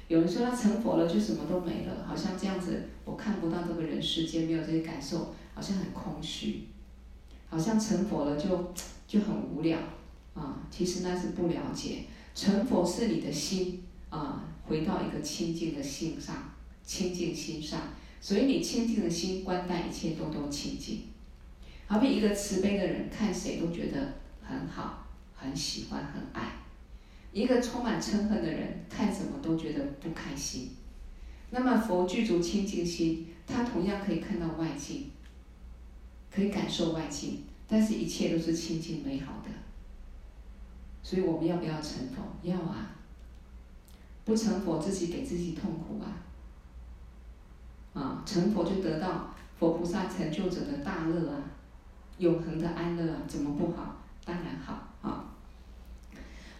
[0.07, 6.69] 有人说他成佛了就什么都没了，好像这样子，我看不到这个人世间没有这些感受，好像很空虚，
[7.47, 8.73] 好像成佛了就
[9.07, 9.77] 就很无聊
[10.33, 10.67] 啊。
[10.71, 16.53] 其实那是不了解，成佛是你的心啊，回到一个清净的心上，
[16.85, 17.81] 清净心上，
[18.21, 21.05] 所以你清净的心观待一切都都清净。
[21.87, 24.13] 好比一个慈悲的人，看谁都觉得
[24.43, 25.07] 很好。
[25.35, 26.51] 很喜欢，很爱。
[27.31, 30.71] 一个充满嗔恨的人，看什么都觉得不开心。
[31.49, 35.09] 那么佛具足清净心，他同样可以看到外境，
[36.29, 39.49] 可以感受外境，但是一切都是清净美好的。
[41.01, 42.21] 所以我们要不要成佛？
[42.43, 42.98] 要啊！
[44.29, 46.05] 不成佛，自己给自己痛苦啊！
[47.99, 51.41] 啊，成佛就得到佛菩萨成就者的大乐啊，
[52.19, 53.97] 永恒的安乐啊，怎么不好？
[54.23, 54.85] 当然好。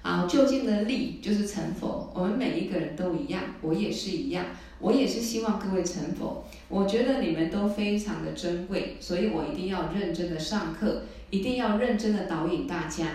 [0.02, 2.12] 好，究竟的利就是成佛。
[2.16, 4.44] 我们每一个人都一样，我也是一样，
[4.80, 6.44] 我也是希望各位成佛。
[6.70, 13.06] 我觉得你们都非常的珍贵，所以我一定要认真的上课，一定要认真的导引大家，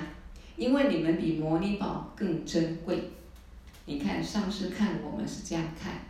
[0.57, 3.11] 因为你们比摩尼宝更珍贵。
[3.87, 6.01] 你看上师看我们是这样看，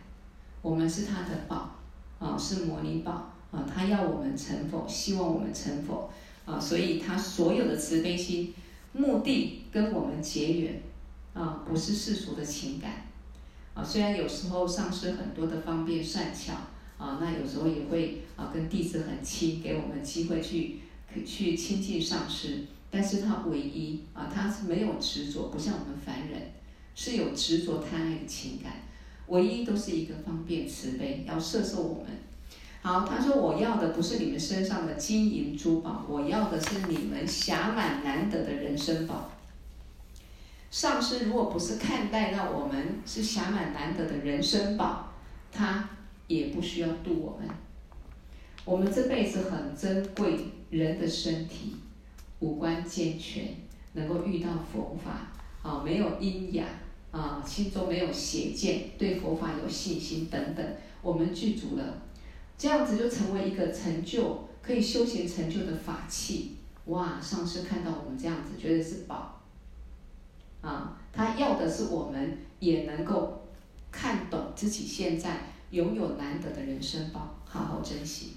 [0.61, 1.75] 我们是他的宝
[2.19, 6.09] 啊，是摩尼宝啊，他要我们成佛，希望我们成佛
[6.45, 8.53] 啊，所以他所有的慈悲心。
[8.93, 10.81] 目的跟我们结缘，
[11.33, 13.07] 啊，不是世俗的情感，
[13.73, 16.53] 啊，虽然有时候上师很多的方便善巧，
[16.97, 20.79] 啊，那有时候也会啊跟弟子很亲，给我们机会去
[21.25, 26.53] 去亲近上师，但是他唯一啊，他是没有执着，不像我们凡人
[26.95, 28.71] 是有执着贪爱的情感，
[29.27, 32.05] 唯一都是一个方便慈悲，要摄受我们。
[32.81, 39.31] 好，他说我要的不是你们身上的金银珠宝，我要的是你们暇满难得的人生宝。
[40.71, 45.11] 上师如果不是看待到我们是暇满难得的人生宝，
[45.51, 45.89] 他
[46.27, 47.49] 也不需要度我们。
[48.63, 50.37] 我们这辈子很珍贵，
[50.69, 51.75] 人的身体
[52.39, 53.55] 五官健全，
[53.93, 55.31] 能够遇到佛法
[55.61, 56.67] 啊，没有阴阳
[57.15, 60.65] 啊，心中没有邪见，对佛法有信心等等，
[61.01, 62.01] 我们具足了。
[62.57, 66.57] 这样子就成为一个成就，可以修行成就的法器。
[66.87, 67.17] 哇！
[67.21, 69.41] 上师看到我们这样子，觉得是宝。
[70.59, 73.43] 啊，他要的是我们也能够
[73.91, 75.37] 看懂自己现在
[75.71, 78.33] 拥有难得的人生宝，好好珍惜。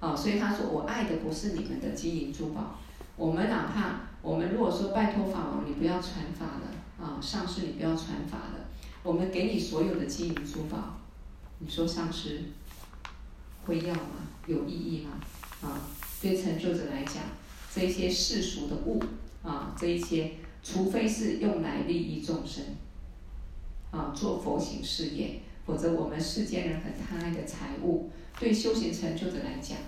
[0.00, 2.78] 啊，所以他说：“我爱的不是你们的金银珠宝。
[3.16, 6.70] 我们哪怕我们如果说拜托法王，你不要传法了，
[7.04, 8.68] 啊，上师你不要传法了，
[9.02, 10.98] 我们给你所有的金银珠宝，
[11.58, 12.42] 你说上师？”
[13.66, 14.28] 会要吗？
[14.46, 15.12] 有意义吗？
[15.62, 15.80] 啊，
[16.20, 17.22] 对成就者来讲，
[17.74, 19.02] 这一些世俗的物
[19.42, 20.32] 啊，这一些，
[20.62, 22.62] 除非是用来利益众生，
[23.90, 29.78] 啊，做佛行事业，否则我们世间人很贪爱的财物，对修行成就者来讲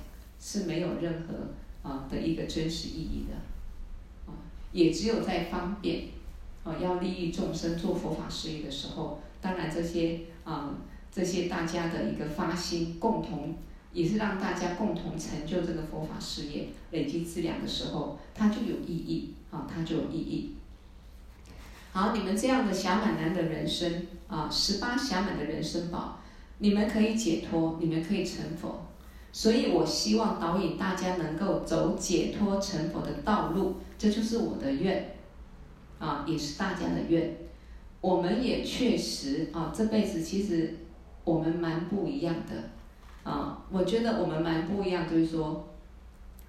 [0.41, 3.35] 是没有任何啊的一个真实意义的，
[4.31, 4.33] 啊，
[4.73, 6.09] 也只有在方便
[6.67, 10.75] 啊要利益众生做佛法事业的时候，当然这些啊。
[11.09, 13.55] 这些大家的一个发心，共同
[13.95, 20.57] 也是让大家共同成就这个佛法事业，累积资粮的时候，它就有意义啊，它就有意义。
[21.93, 26.19] 好，你们这样的暇满难得人生啊，十八暇满的人生宝，
[26.59, 28.85] 你们可以解脱，你们可以成佛。
[29.33, 35.16] 所以我希望导引大家能够走解脱成佛的道路，这就是我的愿
[35.99, 37.37] 啊，也是大家的愿。
[38.01, 40.75] 我们也确实啊，这辈子其实。
[41.27, 42.55] 我们蛮不一样的，
[43.29, 45.69] 啊，我觉得我们蛮不一样，就是说，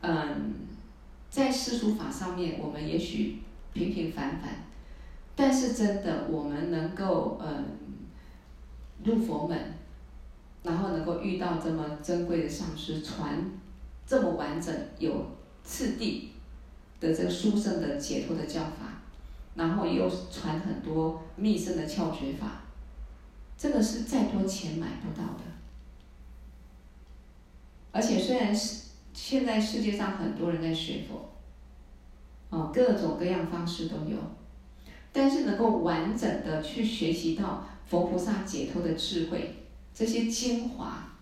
[0.02, 0.54] 嗯，
[1.32, 3.39] 在世俗法上面，我们也许
[3.74, 4.66] 平平凡凡，
[5.36, 7.66] 但是真的，我们能够嗯
[9.04, 9.60] 入佛门，
[10.62, 13.50] 然后能够遇到这么珍贵的上师传
[14.06, 15.26] 这么完整有
[15.64, 16.34] 次第
[17.00, 18.97] 的这个殊胜的解脱的教法，
[19.58, 22.62] 然后又传很多密乘的窍诀法。
[23.58, 25.41] 这个是再多钱买不到的，
[27.91, 28.84] 而且虽然是
[29.14, 31.34] 现在世界上很多人在学佛，
[32.51, 34.16] 哦，各种各样方式都有，
[35.12, 39.55] 但是能够完整的去学习到佛菩萨解脱的智慧，
[39.91, 41.16] 这些精华，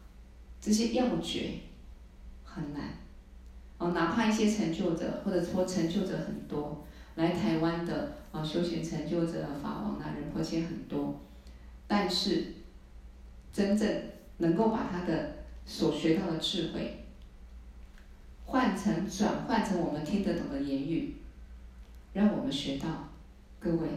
[0.59, 1.51] 这些要诀，
[2.43, 2.81] 很难。
[3.77, 11.21] 哦，哪怕一些成就者，或者说成就者很多，来台湾的啊修行成就者、法王那仁波切很多，
[11.87, 12.47] 但是
[13.53, 14.01] 真正
[14.39, 17.05] 能够把他的所学到的智慧
[18.43, 21.15] 换成转换成我们听得懂的言语，
[22.11, 23.07] 让我们学到，
[23.57, 23.87] 各位，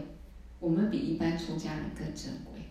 [0.61, 2.63] 我们比一般出家人更珍贵。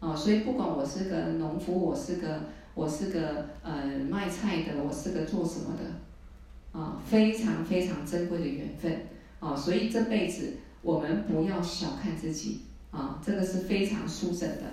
[0.00, 2.40] 哦，所以不管我是个农夫，我是个
[2.74, 9.00] 我是个呃卖菜的，我是个做什么的，啊、非常非常珍贵的缘分，
[9.40, 12.60] 哦，所以这辈子我们不要小看自己，
[12.90, 14.64] 啊、这个是非常殊胜的。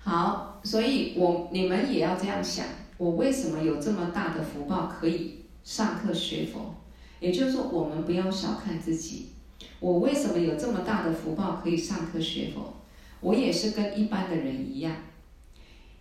[0.00, 6.74] 好，所以我你们也要这样想，我为什么有这么大的福报可以上课学佛？
[7.18, 9.30] 也就是说，我们不要小看自己，
[9.80, 12.74] 我为什么有这么大的福报可以上课学佛？
[13.20, 14.94] 我也是跟一般的人一样，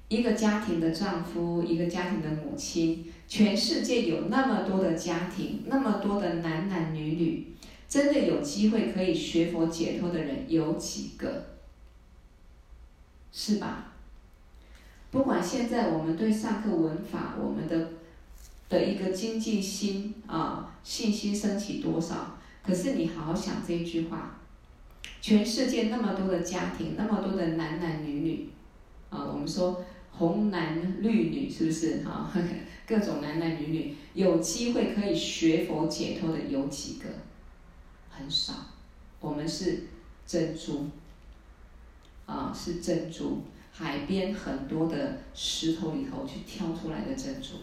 [0.10, 3.06] 一个家庭的丈夫，一个家庭的母亲。
[3.28, 7.48] 全世界有那么多的家庭，那么多的男男女女，
[7.90, 11.48] 真的有机会可以学佛解脱的人有几个？
[13.32, 13.92] 是吧？
[15.12, 17.90] 不管现在我们对上课文法，我们的
[18.70, 22.38] 的一个精进心啊，信心升起多少？
[22.64, 24.40] 可是你好好想这一句话。
[25.22, 28.50] 全世界那么多的家庭，那么多的男男女女，
[29.10, 32.32] 啊，我们说红男绿女是不是哈？
[32.88, 37.10] 各种男男女女有机会可以学佛解脱的有几个？
[38.10, 38.54] 很少。
[39.20, 39.88] 我们是
[40.28, 40.88] 珍珠，
[42.26, 47.56] 啊，是珍珠，海边很多的石头里头去挑出来的珍珠。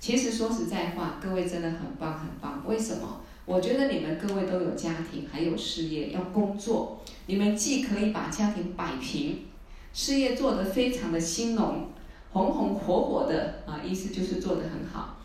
[0.00, 2.64] 其实说实在话，各位真的很棒很棒。
[2.66, 3.20] 为什么？
[3.46, 9.46] 我觉得你们各位都有家庭，还有事业要工作，你们既可以把家庭摆平，
[9.92, 11.90] 事业做得非常的兴隆，
[12.32, 15.16] 红红火火的啊，意思就是做得很好，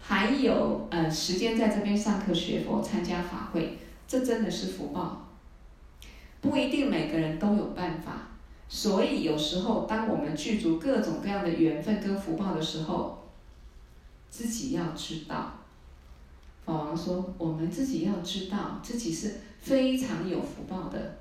[0.00, 5.26] 还有呃时间在这边上课学佛、参加法会，这真的是福报。
[6.40, 8.28] 不一定每个人都有办法，
[8.68, 13.28] 所以有时候当我们具足各种各样的缘分跟福报的时候，
[14.30, 15.54] 自己要知道。
[16.64, 21.16] 法王说：“我们自己要知道自己是非常有福报的。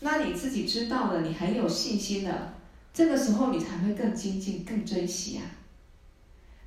[0.00, 2.53] 那你自己知道了，你很有信心了，
[2.94, 5.42] 这个时候你才会更精进、更珍惜啊。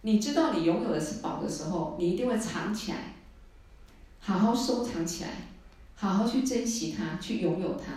[0.02, 3.16] 你知道你拥有的是宝的时候，你一定会藏起来，
[4.20, 5.30] 好好收藏起来，
[5.96, 7.94] 好好去珍惜它，去拥有它。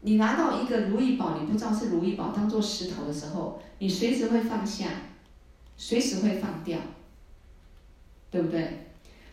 [0.00, 4.88] 你拿到一个如意宝，你不知道是如意宝，当做石头的时候，你随时会放下，
[5.76, 6.78] 随时会放掉。”
[8.32, 8.86] 对不对？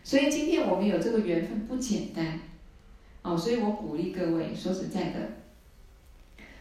[0.04, 2.38] 所以今天我们有这个缘分不简单，
[3.22, 5.18] 哦，所以我鼓励各位，说实在的，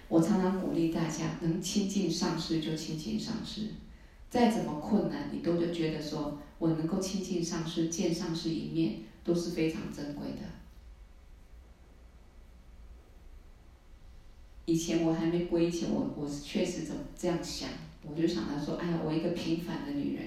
[0.10, 3.68] 我常常鼓励大家能亲近上师就亲近上师，
[4.30, 10.39] 再怎么困难，你都就觉得说我能够亲近上师，见上师一面都是非常珍贵的。
[14.66, 17.70] 以前我还没归前，我我是确实怎么这样想，
[18.03, 20.26] 我就想到说，哎呀，我一个平凡的女人。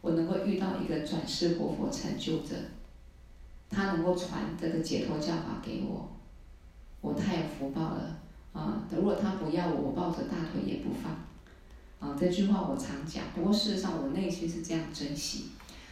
[0.00, 2.54] 我能够遇到一个转世活佛成就者，
[3.68, 6.08] 他能够传这个解脱教法给我，
[7.00, 8.20] 我太有福报了
[8.58, 8.82] 啊！
[8.90, 11.12] 如果他不要我，我抱着大腿也不放
[12.00, 12.16] 啊！
[12.18, 15.44] 这句话我常讲，不过事实上我内心是这样珍惜。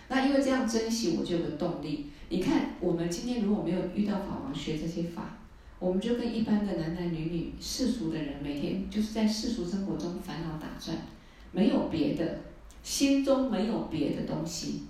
[0.08, 2.10] 那因为这样珍惜，我就有个动力。
[2.28, 5.38] 你看，我们今天如果没有遇到法王学这些法，
[5.78, 10.96] 我们就跟一般的男男女女世俗的人，每天就是在世俗生活中烦恼打转，
[11.52, 12.40] 没有别的。
[12.82, 14.84] 心中没有别的东西，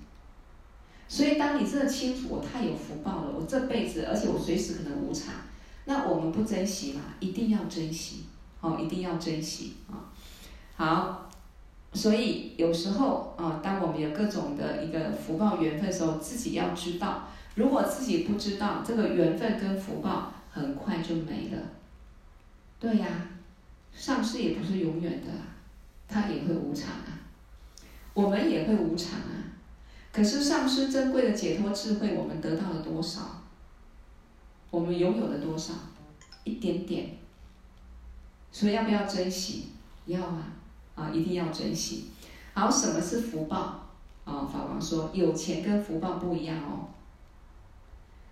[1.08, 5.32] 所以当你真的清楚我太有福报了，我这辈子，而且我随时可能无常，
[5.88, 7.00] 那我们不珍惜嘛？
[7.20, 8.24] 一定要珍惜，
[8.60, 10.10] 哦，一定要珍惜啊！
[10.76, 11.30] 好，
[11.92, 21.58] 所以有时候啊，当我们有各种的一个福报缘分的时候，自己要知道，如果自己不知道，这个缘分跟福报很快就没了。
[22.80, 23.06] 对呀，
[23.94, 25.30] 上师也不是永远的，
[26.08, 27.14] 他也会无常啊。
[28.12, 29.54] 我们也会无常啊，
[30.12, 33.35] 可是上师珍贵的解脱智慧，我们得到了多少？
[34.70, 35.74] 我们拥有的多少？
[36.44, 37.16] 一点点。
[38.52, 39.68] 所以要不要珍惜？
[40.06, 40.52] 要啊，
[40.94, 42.10] 啊，一定要珍惜。
[42.54, 43.86] 好，什么是福报？
[44.24, 46.88] 啊，法王说，有钱跟福报不一样哦。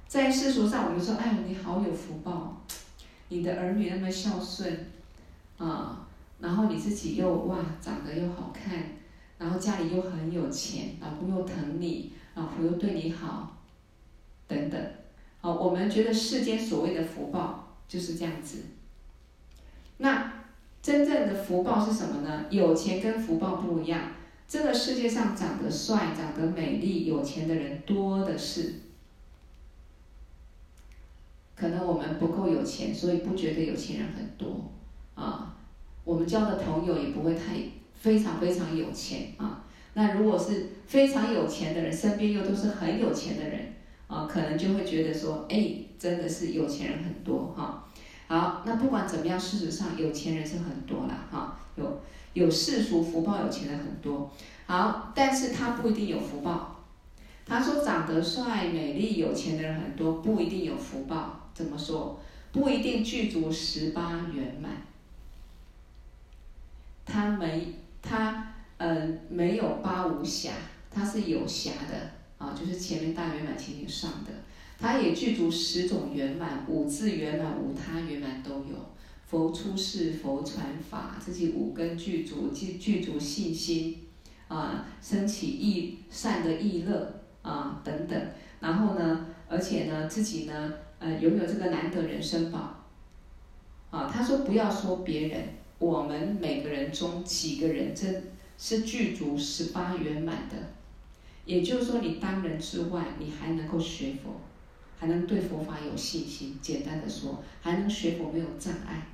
[0.09, 2.63] 在世俗上，我们说，哎，你好有福报，
[3.29, 4.91] 你的儿女那么孝顺，
[5.59, 6.07] 啊，
[6.39, 8.83] 然后你自己又哇，长得又好看。
[9.37, 13.59] 然后家里又很有钱，老公又疼你，老婆又对你好，
[14.47, 14.81] 等等。
[15.45, 18.63] 好，我们觉得世间所谓的福报就是这样子。
[19.99, 20.33] 那
[20.81, 22.47] 真正的福报是什么呢？
[22.49, 24.13] 有钱跟福报不一样。
[24.49, 28.77] 这个世界上长得帅、长得美丽、有钱的人多的是。
[31.55, 34.73] 可能我们不够有钱，所以不觉得有钱人很多
[35.15, 35.59] 啊。
[36.05, 37.57] 我们交的朋友也不会太
[37.93, 39.63] 非常非常有钱啊。
[39.93, 43.74] 那如果是非常有钱的人，身边又都是很有钱的人
[44.07, 47.85] 啊，可能就会觉得说，哎，真的是有钱人很多哈。
[48.27, 52.01] 好，那不管怎么样，事实上有钱人是很多啦哈，有
[52.33, 54.31] 有世俗福报有钱人很多。
[54.67, 56.71] 好，但是他不一定有福报。
[57.47, 61.41] 他说长得帅、美丽、有钱的人很多，不一定有福报。
[61.53, 62.19] 怎么说？
[62.53, 64.71] 不一定具足十八圆满。
[67.05, 70.51] 他没他呃没有八无暇，
[70.91, 72.11] 他是有暇的
[72.45, 74.31] 啊，就是前面大圆满前面上的。
[74.79, 78.93] 他也具足十种圆满，五字圆满、五他圆满都有。
[79.27, 83.99] 佛出世，佛传法，自己五根具足，具具足信心
[84.49, 88.21] 啊，生起意善的意乐啊等等。
[88.61, 92.85] 然后呢，而且呢，自己呢，呃，拥有这个难得人生宝。
[93.91, 98.25] 啊，他说不要说别人，我们每个人中几个人真
[98.59, 100.57] 是具足十八圆满的。
[101.45, 104.41] 也就是说，你当人之外，你还能够学佛，
[104.99, 106.59] 还能对佛法有信心。
[106.63, 109.07] 简单的说，还能学佛没有障碍。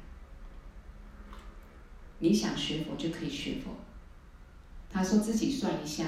[2.20, 3.72] 你想学佛就可以学佛。
[4.92, 6.06] 他说自己算一下，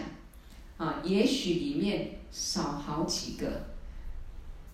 [0.77, 3.67] 啊，也许里面少好几个。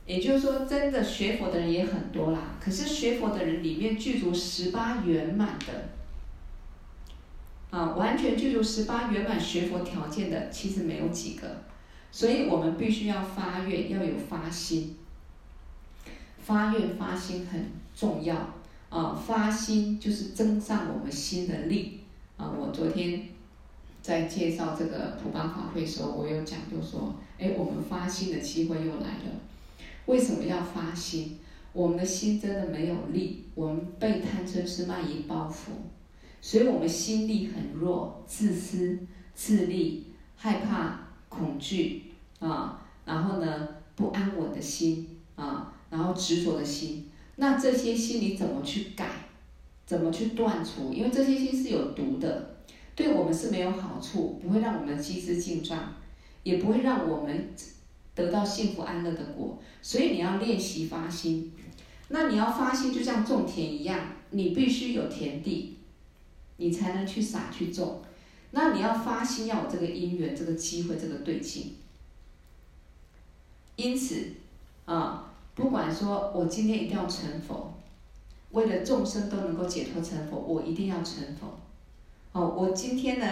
[0.07, 2.57] 也就是说，真的学佛的人也很多啦。
[2.61, 5.88] 可是学佛的人里面具足十八圆满的，
[7.71, 11.62] 啊，完全具足十八圆满学佛条件的，其实没有几个。
[12.11, 14.97] 所以我们必须要发愿，要有发心。
[16.39, 18.35] 发愿发心很重要
[18.89, 19.14] 啊！
[19.14, 22.01] 发心就是增上我们心的力
[22.39, 22.51] 啊！
[22.59, 23.29] 我昨天
[24.01, 29.41] 在介绍这个普邦法会时候，我有讲，就说，哎，我们发心的机会又来了。
[30.07, 31.39] 为什么要发心？
[31.75, 35.73] 我们的心真的没有力，我们被贪嗔痴慢疑包袱，
[36.41, 38.99] 所以我们心力很弱，自私、
[39.34, 47.09] 自利、害怕、恐惧啊，然后呢，不安稳的心啊，然后执着的心。
[47.36, 49.07] 那这些心你怎么去改？
[49.86, 50.93] 怎么去断除？
[50.93, 52.57] 因为这些心是有毒的，
[52.95, 55.95] 对我们是没有好处，不会让我们积资净障，
[56.43, 57.51] 也不会让我们。
[58.14, 61.53] 得到幸福安乐的果，所以你要练习发心。
[62.09, 63.97] 那你要发心，就像种田一样，
[64.30, 65.78] 你必须有田地，
[66.59, 68.03] 你才能去撒去种。
[68.53, 71.75] 那你要发心，要有这个因缘、这个机会、这个对境。
[73.77, 74.35] 因此，
[74.85, 77.73] 啊，不管说我今天一定要成佛，
[78.51, 81.59] 为了众生都能够解脱成佛，我一定要成佛。
[82.33, 83.27] 哦，我今天呢，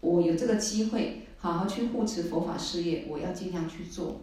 [0.00, 1.18] 我有这个机会。
[1.42, 4.20] 好好去护持佛法事业，我要尽量去做，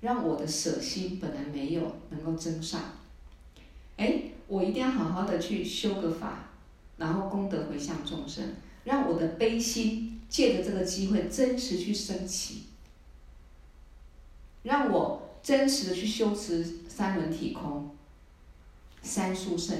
[0.00, 2.80] 让我的舍心本来没有能够增上。
[3.96, 6.50] 哎，我一定要好好的去修个法，
[6.96, 12.64] 然后功德回向众生，让我的悲心借着这个机会真实去升起，
[14.62, 17.94] 让我真实的去修持三轮体空、
[19.02, 19.76] 三殊胜。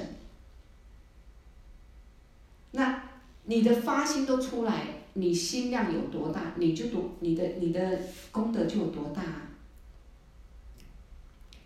[2.71, 3.03] 那
[3.45, 4.87] 你的发心都出来。
[5.17, 7.99] 你心量有多大，你就多你的你的
[8.33, 9.49] 功德就有多大啊。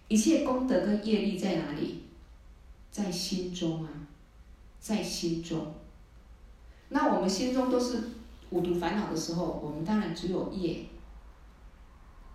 [0.07, 2.03] 一切功德跟业力在哪里？
[2.91, 3.89] 在心中啊，
[4.79, 5.73] 在心中。
[6.89, 8.01] 那我们心中都是
[8.49, 10.85] 五毒烦恼的时候，我们当然只有业。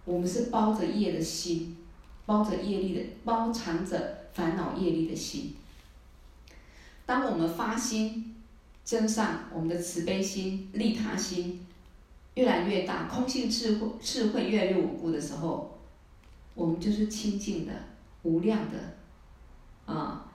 [0.04, 1.76] 我们是包着业的心，
[2.26, 5.56] 包着业力的，包藏着烦恼业力的心。
[7.06, 8.30] 当我们发心。
[8.84, 11.66] 增上我们的慈悲心、利他心
[12.34, 15.78] 越来越大，空性智慧智慧越来越稳固的时候，
[16.52, 17.72] 我们就是清净的、
[18.24, 20.30] 无量的，啊，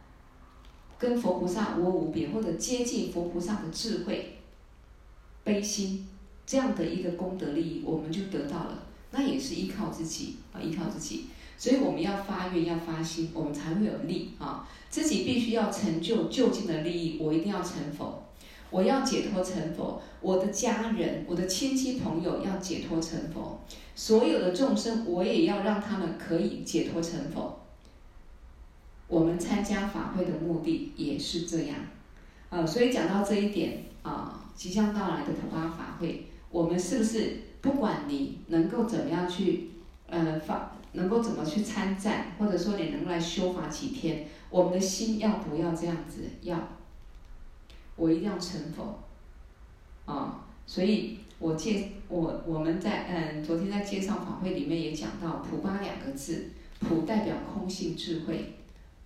[1.00, 4.36] 跟佛菩萨无无别，或者接近佛菩萨的智慧、
[5.44, 6.06] 悲心
[6.46, 8.84] 这样的一个功德利益，我们就得到了。
[9.12, 11.28] 那也是依靠自己啊，依靠自己。
[11.58, 14.68] 所以我们要发愿，要发心，我们才会有力啊。
[14.90, 18.24] 自己必须要成就就近的利益，我一定要成佛。
[18.70, 23.60] 我要解脱成佛，我的家人、我的亲戚朋友要解脱成佛，
[23.96, 27.59] 所有的众生我也要让他们可以解脱成佛。
[29.10, 31.76] 我们参加法会的目的也是这样，
[32.50, 39.72] 呃，所以讲到这一点啊，即将到来的普法法会，我们是不是不管你能够怎么样去，
[40.08, 46.22] 呃，法能够怎么去参战，或者说你能来修法几天，我们的心要不要这样子？
[46.44, 46.58] 要。
[47.96, 49.00] 我一定要成佛。
[50.06, 56.50] 啊，所以我介我我们在嗯昨天在介绍法会里面也讲到普巴两个字，
[56.80, 58.54] 普代表空性智慧，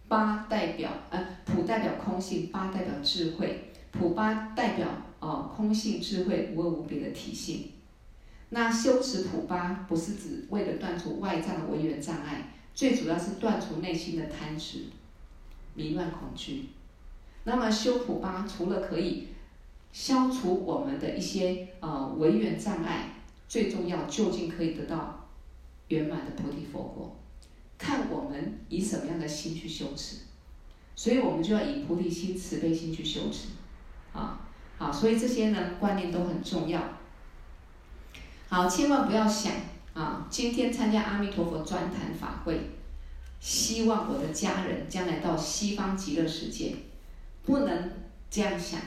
[0.07, 4.87] 八代表呃普代表空性，八代表智慧，普八代表
[5.19, 7.71] 哦空性智慧无二无别的体性。
[8.49, 14.85] 那修持普八不是指为了断除外在的违缘障碍，最主要是断除内心的贪执、
[15.73, 16.69] 迷乱、恐惧。
[17.45, 19.29] 那么修普八除了可以
[19.91, 23.15] 消除我们的一些呃违缘障碍，
[23.47, 25.27] 最重要究竟可以得到
[25.87, 27.15] 圆满的菩提佛果，
[27.83, 30.19] 看我们以什么样的心去修持，
[30.95, 33.49] 所以我们就要以菩提心、慈悲心去修持，
[34.13, 34.39] 啊，
[34.77, 36.81] 好，所以这些呢观念都很重要。
[38.47, 39.51] 好，千万不要想
[39.93, 40.25] 啊！
[40.29, 42.69] 今天参加阿弥陀佛专谈法会，
[43.41, 46.75] 希望我的家人将来到西方极乐世界，
[47.43, 47.91] 不能
[48.29, 48.79] 这样想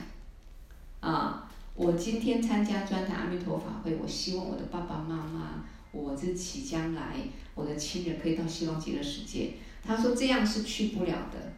[1.01, 1.51] 啊！
[1.75, 7.15] 我今天参加专谈阿弥陀法会，我希望我的爸爸妈妈，我自己将来
[7.57, 9.55] 我的亲人可以到西方极乐世界。
[9.85, 11.53] 他说这样是去不了的，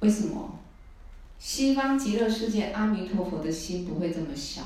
[0.00, 0.58] 为什么？
[1.38, 4.62] 西方极乐世界阿弥陀佛的心不会这么小。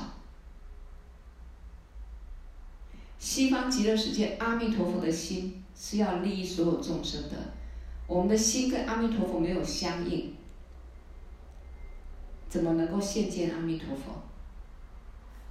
[3.17, 7.35] 西方极乐世界，阿弥陀佛的心是要利益所有众生的。
[8.05, 10.35] 我们的心跟阿弥陀佛没有相应，
[12.47, 14.21] 怎么能够现见阿弥陀佛？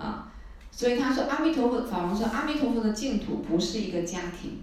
[0.03, 0.26] 啊，
[0.77, 4.59] 所以他说，阿弥陀佛法王说，阿弥陀佛的净土不是一个家庭，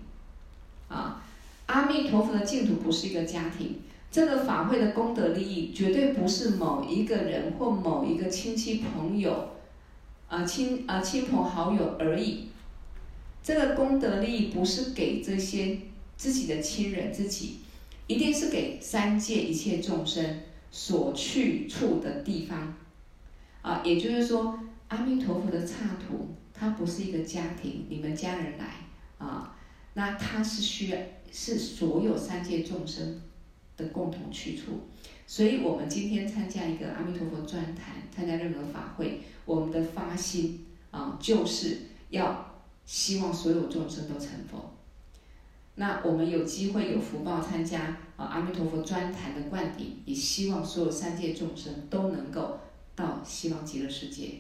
[0.88, 1.24] 啊，
[1.66, 3.80] 阿弥陀佛的净土不是一个家庭。
[4.12, 9.54] 这个法会的功德利益绝对不是某一个人或某一个亲戚朋友，
[10.28, 12.50] 啊亲啊亲朋好友而已。
[13.42, 15.80] 这个功德利益不是给这些
[16.16, 17.58] 自己的亲人，自己
[18.06, 22.76] 一定是给三界一切众生所去处的地方，
[23.64, 24.60] 啊，也就是说，
[24.94, 28.76] 阿弥陀佛的刹土，它不是一个家庭，你们家人来
[29.18, 29.56] 啊，
[29.96, 30.98] 那它是需要
[31.32, 33.20] 是所有三界众生
[33.76, 34.82] 的共同去处，
[35.26, 41.80] 所以我们今天参加一个阿弥陀佛专谈，参加任何法会，我们的发心啊，就是
[42.10, 42.54] 要。
[42.86, 44.74] 希望所有众生都成佛。
[45.76, 52.60] 那我们有机会有福报参加啊阿弥陀佛专谈的灌顶，也希望所有三界众生都能够
[52.94, 54.32] 到西方极乐世界。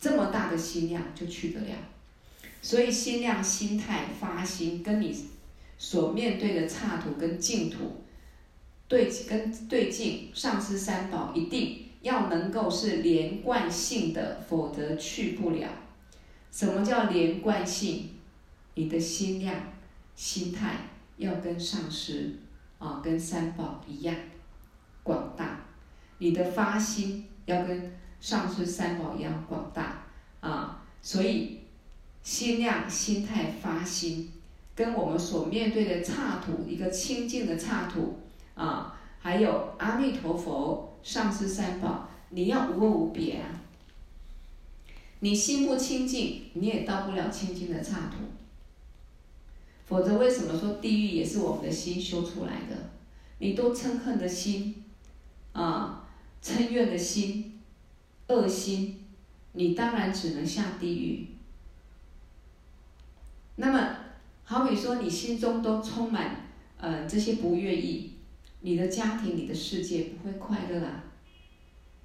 [0.00, 1.76] 这么大的心量就去得了。
[2.60, 5.26] 所以心量、心态、发心，跟你
[5.78, 8.04] 所面对的刹土跟净土
[8.88, 15.68] 对跟对境，上师三宝一定要能够是连贯性的，否则去不了。
[16.50, 18.10] 什么叫连贯性？
[18.74, 19.54] 你的心量、
[20.14, 20.76] 心态
[21.16, 22.36] 要跟上师
[22.78, 24.14] 啊，跟三宝一样
[25.02, 25.60] 广大。
[26.18, 30.04] 你的发心要跟上师三宝一样广大
[30.40, 30.82] 啊。
[31.00, 31.60] 所以
[32.22, 34.30] 心量、心态、发心，
[34.74, 38.18] 跟我们所面对的刹土，一个清净的刹土
[38.54, 43.48] 啊，还有阿弥陀佛、上师三宝，你要无二无别啊。
[45.20, 48.16] 你心不清净，你也到不了清净的刹土。
[49.86, 52.90] 否则，为什么说地狱也是我们的心修出来的？
[53.38, 54.84] 你都嗔恨的心，
[55.52, 56.06] 啊，
[56.42, 57.47] 嗔怨的心，
[58.28, 59.04] 恶心，
[59.52, 61.26] 你当然只能下地狱。
[63.56, 63.96] 那么，
[64.44, 66.36] 好比说你心中都充满，
[66.76, 68.12] 呃，这些不愿意，
[68.60, 71.04] 你的家庭、你的世界不会快乐啊。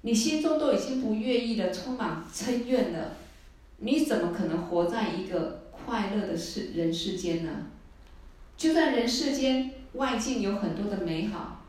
[0.02, 3.16] 你心中都已经不愿意了，充满嗔怨了，
[3.78, 7.66] 你怎么可能活在一个快乐的世人世间呢？
[8.56, 11.62] 就算人世间外境有很多的美好，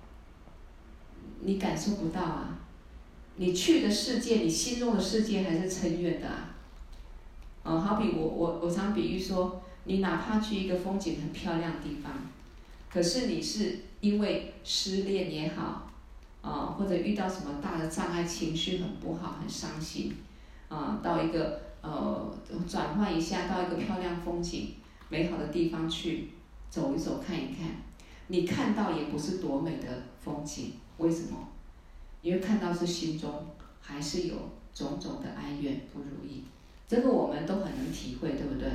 [1.42, 2.55] 你感受不到啊！
[3.38, 6.56] 你去的世界，你心中的世界还是嗔怨的啊！
[7.64, 12.14] 哦，好比我我我常比喻说，你哪怕去一个风景很漂亮的地方，
[12.90, 15.84] 可是你是因为失恋也好。
[16.42, 20.16] 啊，或者遇到什么大的障碍，情绪很不好，很伤心，
[20.70, 22.32] 啊，到一个呃
[22.70, 24.76] 转换一下，到一个漂亮风景、
[25.10, 26.30] 美好的地方去
[26.70, 27.82] 走一走、看一看，
[28.28, 31.50] 你看到也不是多美的风景，为什么？
[32.26, 33.46] 因为看到是心中
[33.80, 34.36] 还是有
[34.74, 36.44] 种种的哀怨不如意，
[36.88, 38.68] 这个我们都很能体会，对不对？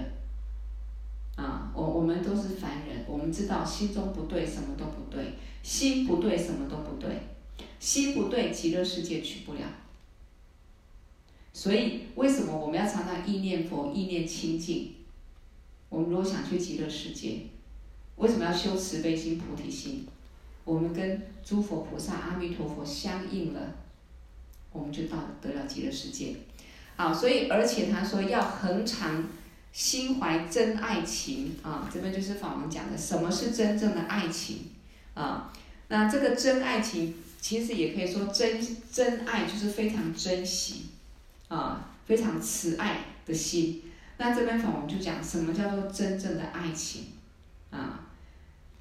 [1.34, 5.34] 啊，我我们都是凡人，我们知道心中不对，什么都不对，
[5.64, 7.10] 心不对，什么都不对。
[7.80, 9.60] 心不对，极乐世界去不了。
[11.52, 14.94] 所以，为什么我们要常常意念佛、意念清净？
[15.88, 17.46] 我们如果想去极乐世界，
[18.14, 20.06] 为什么要修慈悲心、菩提心？
[20.64, 23.60] 我们跟诸佛菩萨、阿弥陀佛相应了，
[24.72, 26.36] 我们就到得了极乐世界。
[26.96, 29.24] 好，所以而且他说要恒常
[29.72, 34.66] 心怀真爱情啊，这边就是法王讲的什么是真正的爱情
[35.14, 35.52] 啊？
[35.88, 38.60] 那这个真爱情其实也可以说真
[38.92, 40.86] 真爱就是非常珍惜
[41.48, 43.82] 啊，非常慈爱的心。
[44.18, 47.06] 那这边法王就讲什么叫做真正的爱情
[47.70, 48.06] 啊？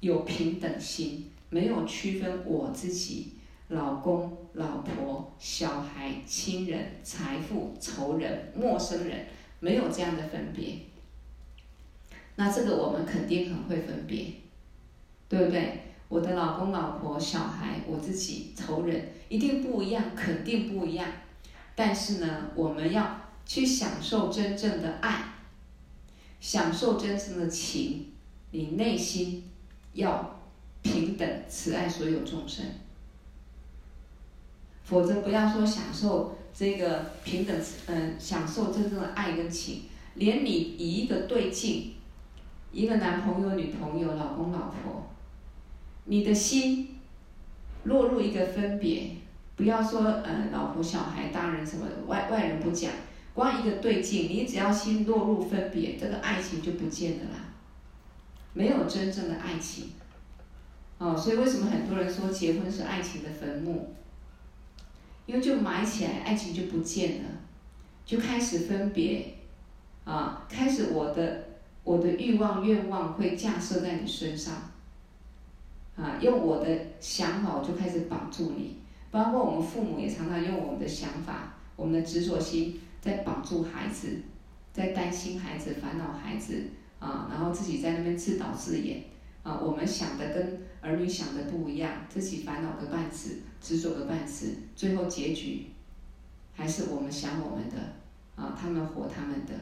[0.00, 3.34] 有平等心，没有区分我自己、
[3.68, 9.26] 老公、老婆、小孩、亲人、财富、仇人、陌生人，
[9.58, 10.76] 没有这样的分别。
[12.36, 14.26] 那这个我们肯定很会分别，
[15.28, 15.82] 对不对？
[16.08, 21.06] 我的老公、老婆、小孩，我自己、仇人，一定不一样，肯定不一样。
[21.74, 25.34] 但是呢，我们要去享受真正的爱，
[26.40, 28.12] 享受真正的情，
[28.52, 29.44] 你内心。
[29.92, 30.39] 要
[30.82, 32.64] 平等慈爱所有众生，
[34.84, 39.82] 否则不要说享受这个平等，嗯，享受真正的爱跟情，
[40.14, 41.94] 连你以一个对境，
[42.72, 45.10] 一个男朋友、女朋友、老公、老婆，
[46.04, 46.96] 你的心
[47.84, 49.10] 落入一个分别，
[49.56, 52.90] 不要说嗯，老婆、小孩、大人什么的，外外人不讲，
[53.34, 57.44] 光一个对境，你只要心落入分别，这个爱情就不见了啦。
[58.52, 59.90] 没有真正的爱情，
[61.00, 63.94] 哦，所以为什么很多人说结婚是爱情的坟墓？
[65.24, 67.30] 因为就埋起来，爱情就不见了，
[68.04, 69.34] 就开始分别，
[70.04, 71.44] 啊，开始我的
[71.84, 74.54] 我的欲望愿望会架设在你身上，
[75.96, 76.68] 啊，用我的
[77.00, 78.76] 想法我就开始绑住你，
[79.10, 84.20] 包括我们父母也常常用我们的想法、我们的执着心在绑住孩子，
[84.74, 86.62] 在担心孩子、烦恼孩子。
[86.98, 89.02] 啊，然后自己在那边自导自演，
[89.42, 95.66] 啊，我们想的跟儿女想的不一样，自己烦恼个半死，执着个半死，最后结局
[96.54, 97.76] 还是我们想我们的，
[98.34, 99.54] 啊，他们活他们的，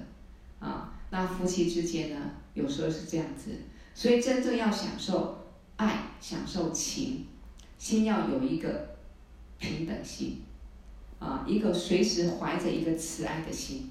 [0.58, 3.50] 啊，那夫妻之间呢，有时候是这样子，
[3.94, 5.46] 所以真正要享受
[5.76, 7.26] 爱，享受情，
[7.78, 8.96] 心要有一个
[9.58, 10.42] 平等心，
[11.18, 13.90] 啊，一个随时怀着一个慈爱的心，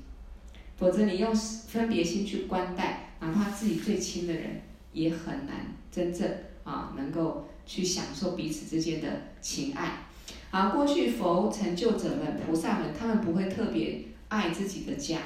[0.78, 3.04] 否则你用分别心去观待。
[3.20, 4.62] 哪怕自己最亲的人，
[4.94, 6.30] 也很难真正
[6.68, 9.08] 啊能够去享受彼此之间的
[9.42, 10.04] 情爱。
[10.52, 15.20] 啊，过去佛成就者们、菩萨们，他们不会特别爱自己的家。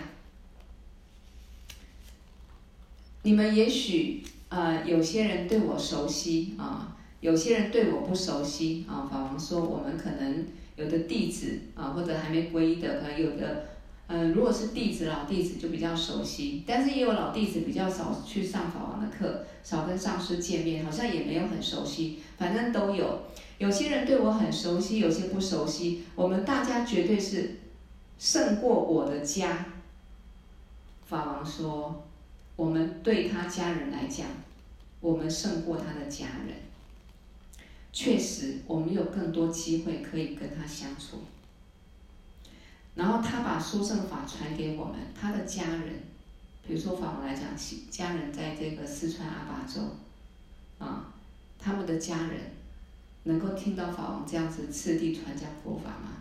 [3.23, 9.07] 你们也许呃有些人对我熟悉啊，有些人对我不熟悉啊。
[9.11, 13.70] 法王说，我们可能有的弟子啊，或者还没皈依的，可能有的。
[14.13, 23.21] 嗯，如果是弟子，老弟子就比较熟悉，但是也有老弟子比较少去上法王的课，少跟上师见面，好像也没有很熟悉，反正都有。
[23.57, 26.03] 有些人对我很熟悉，有些不熟悉。
[26.13, 27.59] 我们大家绝对是
[28.19, 29.65] 胜过我的家。
[31.07, 32.03] 法王说，
[32.57, 34.27] 我们对他家人来讲，
[34.99, 36.57] 我们胜过他的家人。
[37.93, 41.19] 确实，我们有更多机会可以跟他相处。
[42.95, 46.03] 然后他把殊胜法传给我们，他的家人，
[46.65, 47.45] 比如说法王来讲，
[47.89, 49.81] 家人在这个四川阿坝州，
[50.77, 51.13] 啊，
[51.57, 52.51] 他们的家人
[53.23, 56.17] 能够听到法王这样子次第传讲佛法吗？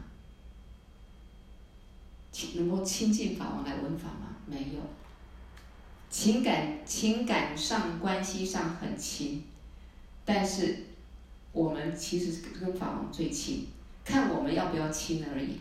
[2.55, 4.37] 能够亲近法王来闻法吗？
[4.47, 4.81] 没有。
[6.09, 9.45] 情感情感上关系上很亲，
[10.25, 10.87] 但是
[11.53, 13.67] 我们其实是跟法王最亲，
[14.05, 15.59] 看我们要不要亲而已。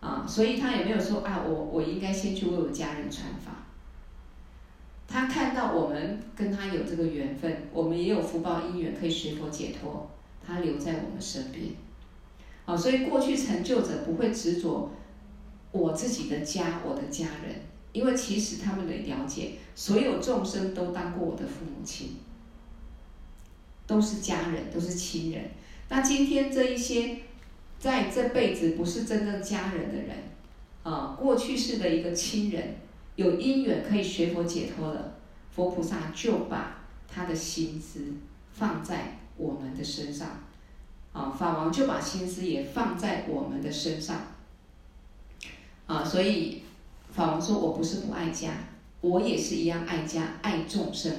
[0.00, 3.66] 啊，所以他也没有说啊，我我应该先去为我家人传法。
[5.08, 10.08] 他看到我们跟他有这个缘分，我们也有福报因缘可以学佛解脱，
[10.46, 11.72] 他留在我们身边。
[12.64, 14.92] 啊，所以过去成就者不会执着
[15.72, 22.18] 我自己的家，我的家人，因为其实他们得了解，所有众生都当过我的父母亲，
[23.86, 25.50] 都是家人，都是亲人。
[25.88, 27.22] 那今天这一些。
[27.78, 30.16] 在这辈子不是真正家人的人，
[30.82, 32.76] 啊，过去世的一个亲人，
[33.14, 35.14] 有因缘可以学佛解脱了，
[35.54, 38.14] 佛菩萨就把他的心思
[38.52, 40.42] 放在我们的身上，
[41.12, 44.22] 啊，法王就把心思也放在我们的身上，
[45.86, 46.62] 啊，所以
[47.12, 48.50] 法王说，我不是不爱家，
[49.00, 51.12] 我也是一样爱家爱众生，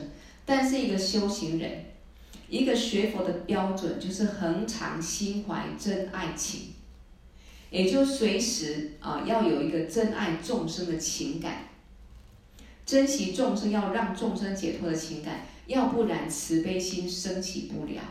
[0.45, 1.85] 但是一个修行人。
[2.49, 6.73] 一个学佛的标准就是恒常心怀真爱情，
[7.69, 11.69] 也就随时啊要有一个真爱众生的情感，
[12.85, 18.01] 珍惜众生要让众生解脱的情感，要不然慈悲心升起不了。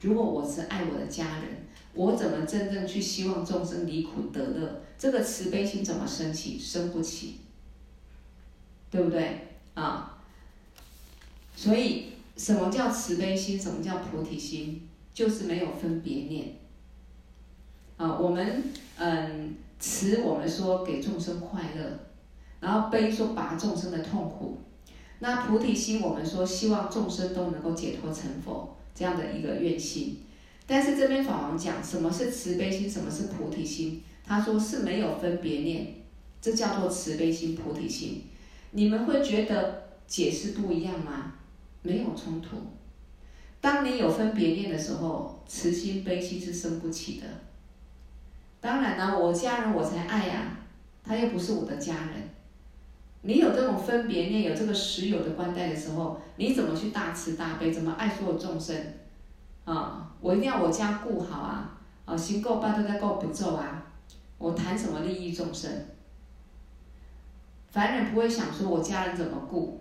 [0.00, 4.82] 如果我只爱我的家人，我怎么真正去希望众生离苦得乐？
[4.98, 6.58] 这个慈悲心怎么升起？
[6.58, 7.40] 生不起，
[8.90, 10.18] 对不对啊？
[11.54, 13.60] 所以，什么叫慈悲心？
[13.60, 14.88] 什么叫菩提心？
[15.12, 16.54] 就是没有分别念。
[17.98, 18.64] 啊，我们
[18.96, 21.98] 嗯，慈我们说给众生快乐，
[22.60, 24.56] 然后悲说拔众生的痛苦。
[25.18, 30.20] 那菩提心我们说希望众生都能够解脱成佛这样的一个愿心。
[30.66, 34.02] 但是这边法王讲什么是慈悲心，什么是菩提心？
[34.24, 35.88] 他说是没有分别念，
[36.40, 38.22] 这叫做慈悲心、菩提心。
[38.70, 41.34] 你们会觉得解释不一样吗？
[41.82, 42.56] 没有冲突。
[43.60, 47.26] 当你有分别念的时候，慈心、悲心是生不起的。
[48.60, 50.58] 当然了，我家人我才爱呀，
[51.02, 52.30] 他又不是我的家人。
[53.22, 57.70] 你有这种分别念，有这个实有的观待的时候，你怎么去大慈大悲？
[57.70, 58.76] 怎么爱所有众生？
[59.64, 61.78] 啊，我一定要我家顾好啊！
[62.06, 63.86] 啊，行够八都在够不够啊？
[64.38, 65.70] 我谈什么利益众生？
[67.68, 69.80] 凡人不会想说我家人怎么顾，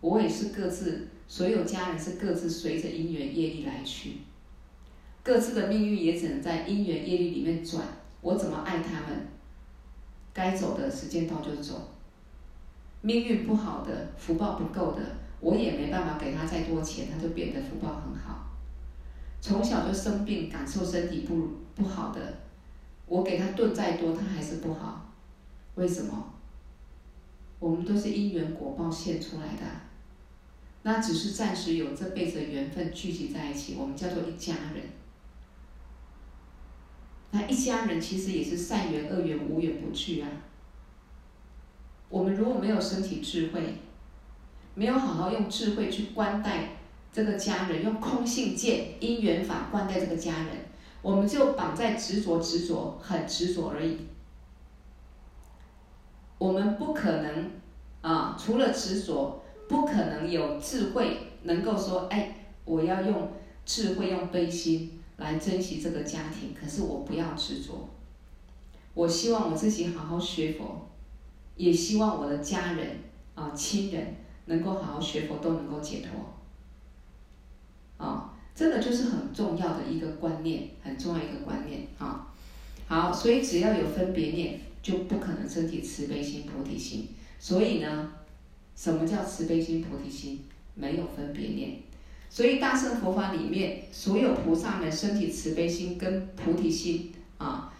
[0.00, 4.18] 我也是各自，所有家人是各自随着因缘业力来去。
[5.22, 7.84] 各自的命运也只能在因缘业力里面转，
[8.22, 9.28] 我怎么爱他们？
[10.32, 11.90] 该走的时间到就走。
[13.02, 15.00] 命运不好的，福报不够的，
[15.40, 18.46] 我也没办法给他再多钱，他就变得福报很好。
[19.42, 22.20] 从小就生病，感受身体不不好的，
[23.06, 25.12] 我给他炖再多，他还是不好。
[25.74, 26.32] 为什么？
[27.58, 29.62] 我们都是因缘果报现出来的，
[30.82, 34.84] 那只是暂时有这辈子的缘分聚集在一起，我们叫做一家人。
[37.32, 40.28] 那一家人其实也是善缘、恶缘、无缘不聚啊。
[42.08, 43.76] 我们如果没有升起智慧，
[44.74, 46.70] 没有好好用智慧去观待
[47.12, 50.48] 这个家人，用空性见因缘法观待这个家人，
[51.02, 53.98] 我们就绑在执着、执着、很执着而已。
[56.38, 57.50] 我们不可能
[58.00, 59.39] 啊，除了执着，
[59.70, 63.30] 不可能有智慧能够说，哎，我要用
[63.64, 64.96] 智慧、用悲心。
[65.16, 67.90] 来珍惜这个家庭，可是我不要执着。
[68.94, 70.88] 我希望我自己好好学佛，
[71.56, 72.96] 也希望我的家人
[73.34, 74.16] 啊、亲人
[74.46, 76.34] 能够好好学佛，都能够解脱。
[78.04, 82.32] 啊，这个就是很重要的一个观念，很重要一个观念啊。
[82.88, 87.08] 好，所以只要有分别念，就不可能升起慈悲心、菩提心。
[87.38, 88.10] 所以呢，
[88.80, 90.40] 什么叫慈悲心、菩提心？
[90.74, 91.80] 没有分别念。
[92.30, 97.74] 所以大乘佛法里面，所有菩萨们升起慈悲心跟菩提心啊，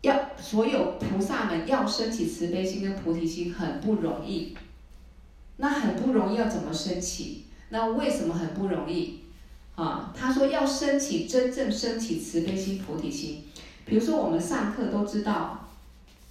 [0.00, 4.56] 要所有菩萨们要升起慈悲心跟菩提心很不容易。
[5.58, 7.44] 那很不容易要怎么升起？
[7.68, 9.20] 那为什么很不容易？
[9.76, 13.44] 啊，他说要升起真正升起慈悲心、菩提心。
[13.84, 15.68] 比如说我们上课都知道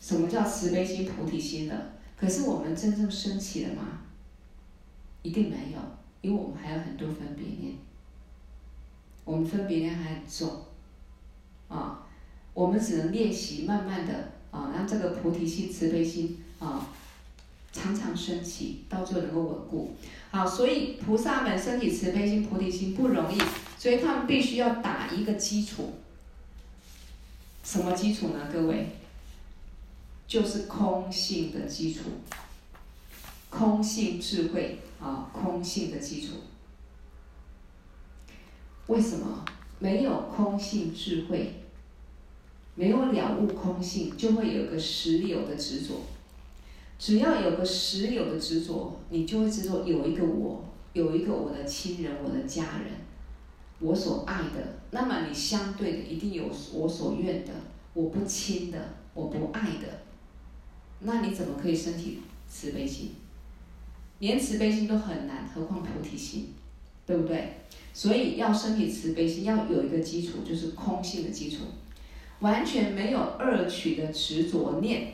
[0.02, 4.02] 什么叫慈悲心、菩提心了，可是我们真正升起了吗？
[5.22, 5.80] 一定没有。
[6.22, 7.76] 因为我们还有很多分别念，
[9.24, 10.66] 我们分别念还很重，
[11.70, 12.06] 啊，
[12.54, 16.90] 我们只能练习，慢慢的啊，让这个菩提心、慈悲心啊，
[17.72, 19.96] 常常升起，到最后能够稳固。
[20.30, 23.38] 好，所以菩萨们身体慈悲心、菩提心不容易，
[23.78, 25.94] 所以他们必须要打一个基础。
[27.64, 28.50] 什么基础呢？
[28.52, 28.88] 各位，
[30.30, 32.04] 就是空性的基础，
[33.50, 34.80] 空性智慧。
[35.02, 36.34] 啊，空性的基础。
[38.88, 39.46] 为什么
[39.80, 41.54] 没有空性智慧，
[42.76, 46.02] 没有了悟空性，就会有个实有的执着。
[46.98, 52.92] 只要有个实有的执着，你就会执着有一个我，有一个我的亲人、我的家人，
[53.80, 54.82] 我所爱的。
[54.92, 57.54] 那么你相对的一定有我所愿的，
[57.94, 60.02] 我不亲的，我不爱的。
[61.02, 63.16] 那你怎么可以升起慈悲心？
[64.20, 66.54] 连慈悲心都很难，何况菩提心，
[67.06, 67.62] 对不对？
[67.94, 71.64] 所以要升起慈悲心，要有一个基础，就是空性的基础，
[72.40, 75.14] 完全没有二取的执着念，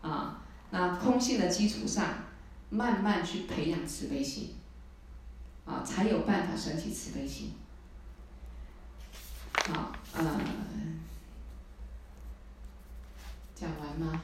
[0.00, 2.24] 啊，那空性的基础上，
[2.70, 4.50] 慢慢去培养慈悲心，
[5.64, 7.52] 啊，才有办法升起慈悲心。
[9.52, 10.40] 好，呃，
[13.54, 14.22] 讲完吗？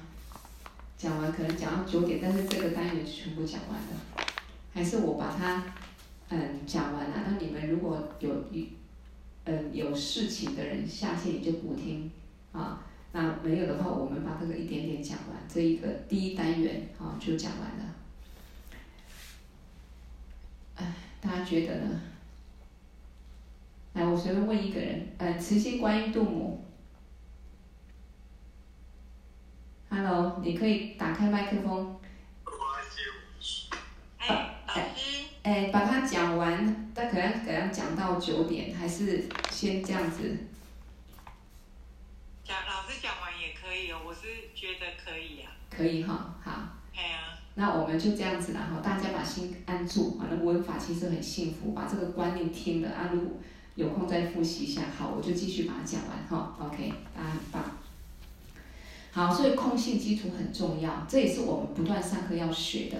[0.98, 4.26] 讲完可能讲到九点，但是这个单元是全部讲完了，
[4.74, 5.64] 还是我把它
[6.28, 7.22] 嗯讲完了。
[7.24, 8.70] 那你们如果有一
[9.44, 12.10] 嗯有事情的人，下线你就不听
[12.50, 12.84] 啊。
[13.12, 17.94] 那没有的话，我们把这个一点点讲完，这一个第一单元啊就讲完了。
[20.74, 22.00] 哎，大家觉得呢？
[23.94, 26.64] 来我随便问一个人，呃，慈心观音度母。
[29.90, 31.98] Hello，你可以打开麦克风。
[34.18, 35.24] 哎，老师。
[35.42, 40.36] 哎，把它讲完，但可能可能讲到九点，还是先这样子。
[42.44, 45.56] 讲老师讲完也可以哦，我是觉得可以呀、啊。
[45.70, 46.52] 可以哈，好。
[46.94, 47.38] 哎呀。
[47.54, 53.38] 那我们就这样子啦，哈，大家把心安住，反正文法其实很幸福，把这个观念听了啊，如果
[53.74, 56.92] 有空再复习一下，好，我就继续把它讲完哈，OK。
[59.18, 62.96] 好，所以空性基础很重要，这也是我们不断上课要学的。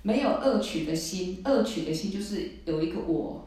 [0.00, 3.44] 没有恶取的心，恶取的心就是有一个我，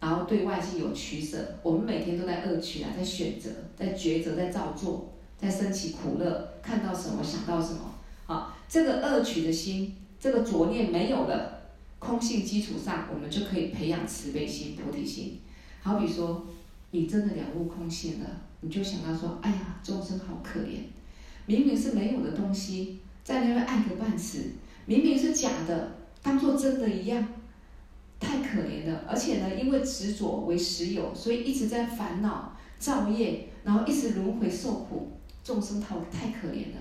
[0.00, 1.38] 然后对外界有取舍。
[1.62, 7.94] 我们每天都在恶取啊，在选择，在抉择，在造作，在升起苦乐，看到什么想到什么。
[8.26, 11.60] 好，这个恶取的心，这个浊念没有了，
[12.00, 15.38] 空性基础上，我们就可以培养慈悲心、菩提心。
[15.80, 16.44] 好比说，
[16.90, 18.26] 你真的了悟空性了，
[18.62, 20.80] 你就想到说，哎呀，众生好可怜，
[21.50, 24.52] 明明是没有的东西，在那边爱个半死。
[24.86, 27.26] 明明是假的，当做真的一样，
[28.20, 29.04] 太可怜了。
[29.08, 35.10] 而且呢，因为执着为实有，所以一直在烦恼造业，然后一直轮回受苦，
[35.42, 36.78] 众生太太可怜了。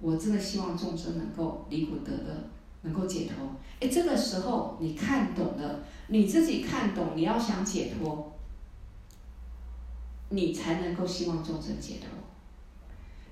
[0.00, 2.48] 我真的希望众生能够离苦得乐，
[2.82, 3.56] 能够解脱。
[3.80, 8.32] 哎，这个时候你看懂了，你自己看懂，你要想解脱，
[10.28, 12.08] 你才能够希望众生解脱。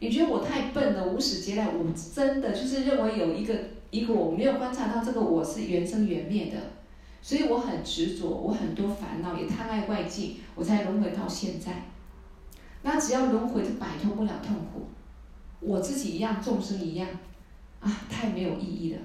[0.05, 1.85] 你觉得我太笨了，无始劫来，我
[2.15, 3.55] 真的就是认为有一个。
[3.91, 6.59] 一个我没有观察到这个我是原生原灭的，
[7.23, 11.85] 所以我很执着，我很多烦恼，也贪爱外境，我才轮回到现在。
[12.83, 14.89] 那只要轮回就摆脱不了痛苦，
[15.61, 17.09] 我自己一样，众生一样，
[17.79, 18.99] 啊，太没有意义了。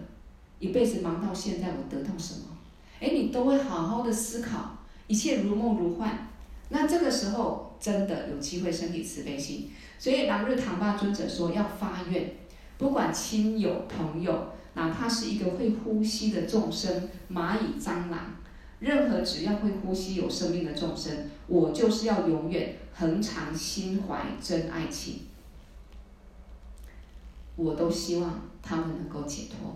[0.57, 2.57] 一辈子忙到现在，我得到什么？
[2.99, 4.75] 哎，你都会好好的思考，
[5.05, 6.29] 一切如梦如幻。
[6.69, 9.71] 那这个时候真的有机会升起慈悲心。
[9.97, 12.35] 所以朗日唐巴尊者说要发愿，
[12.77, 14.49] 不管亲友朋友。
[14.75, 18.35] 哪怕是一个会呼吸的众生，蚂蚁、蟑螂，
[18.79, 21.11] 任何只要会呼吸有生命的众生，
[21.47, 25.21] 我就是要永远恒常心怀真爱情，
[27.55, 29.75] 我都希望他们能够解脱。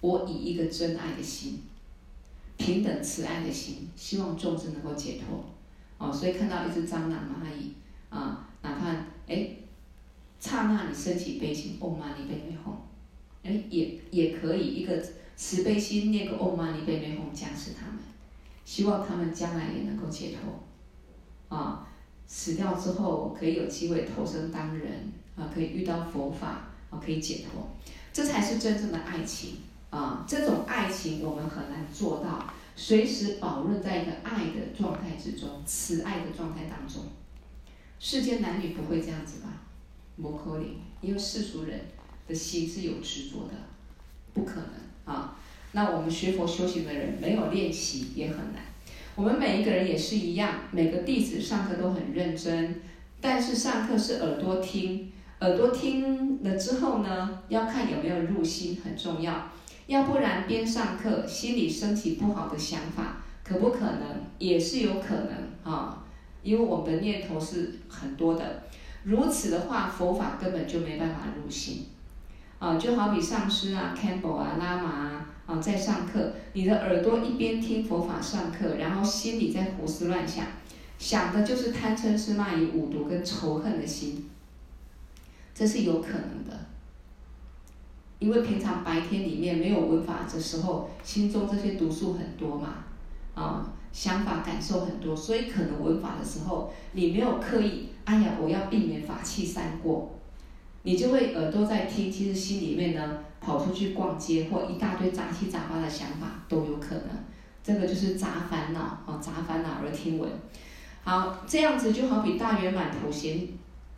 [0.00, 1.62] 我以一个真爱的心，
[2.58, 5.53] 平等慈爱的心，希望众生能够解脱。
[5.98, 7.74] 哦，所以看到一只蟑螂、蚂蚁，
[8.10, 8.90] 啊，哪怕
[9.26, 9.50] 哎，
[10.40, 12.72] 刹那你升起悲心，哦嘛呢呗咪吽。
[13.42, 15.02] 哎，也也可以一个
[15.36, 17.98] 慈悲心，念个哦嘛呢呗咪吽加持他们，
[18.64, 21.86] 希望他们将来也能够解脱，啊，
[22.26, 27.68] 死掉之后可以有机会投生当人，啊，可以遇到佛法，啊，可以解脱，
[28.12, 29.58] 这才是真正的爱情，
[29.90, 32.46] 啊，这种爱情我们很难做到，
[32.76, 37.04] 随时保润在一个爱的状态之中，慈爱的状态当中，
[37.98, 39.48] 世间男女不会这样子吧？
[40.16, 40.66] 不可能，
[41.00, 41.80] 因为世俗人。
[42.26, 43.54] 的心是有执着的，
[44.32, 45.36] 不可能啊！
[45.72, 48.62] 那我们学佛修行的人没有练习也很难。
[49.14, 52.80] 我们每一个人也是一样，每个弟子上课都很认真，
[53.20, 59.50] 但是上课是耳朵听，耳朵听了之后呢，要看有没有入心，很重要。
[59.86, 64.22] 要不然边上课心里升起不好的想法，可不可能？
[64.38, 66.04] 也是有可能啊，
[66.42, 68.62] 因为我们的念头是很多的。
[69.04, 71.86] 如此的话，佛法根本就没办法入心。
[72.58, 80.46] 啊，就好比上师啊、Campbell 啊、拉玛啊，啊，在上课，你的耳朵一边听佛法上课，然后心里在胡思乱想，
[80.98, 84.30] 想的就是贪嗔痴慢疑五毒跟仇恨的心，
[85.54, 86.58] 这是有可能的。
[88.18, 92.84] 因为平常白天里面没有闻法的时候，心中这些毒素很多嘛，
[93.34, 100.10] 啊，想法感受很多，所以可能闻法的时候，你没有刻意，哎呀，我要避免法器三过。
[100.86, 107.08] 你就会耳朵在听，其实心里面呢，跑出去逛街或一大堆杂七杂八的想法都有可能。
[107.62, 110.30] 这个就是杂烦恼啊，杂烦恼而听闻。
[111.02, 113.48] 好，这样子就好比大圆满普贤，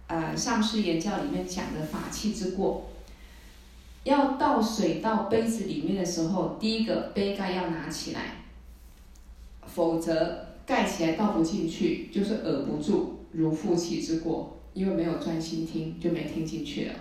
[0.07, 2.89] 呃，上师言教里面讲的法器之过，
[4.07, 8.37] 要倒水到杯子里面的时候，第一个杯盖要拿起来，
[9.67, 14.53] 否则盖起来倒不进去，就是耳不住，如负气之过。
[14.75, 16.95] 因为没有专心听，就没听进去了。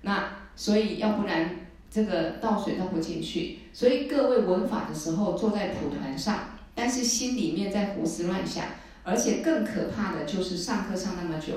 [0.00, 1.50] 那所以要不然
[1.88, 3.58] 这个倒水倒不进去。
[3.72, 8.64] 所以各位闻法的时候坐在蒲团上，但是心里面在胡思乱想，
[9.04, 11.52] 而且更可怕的就是上课上那么久，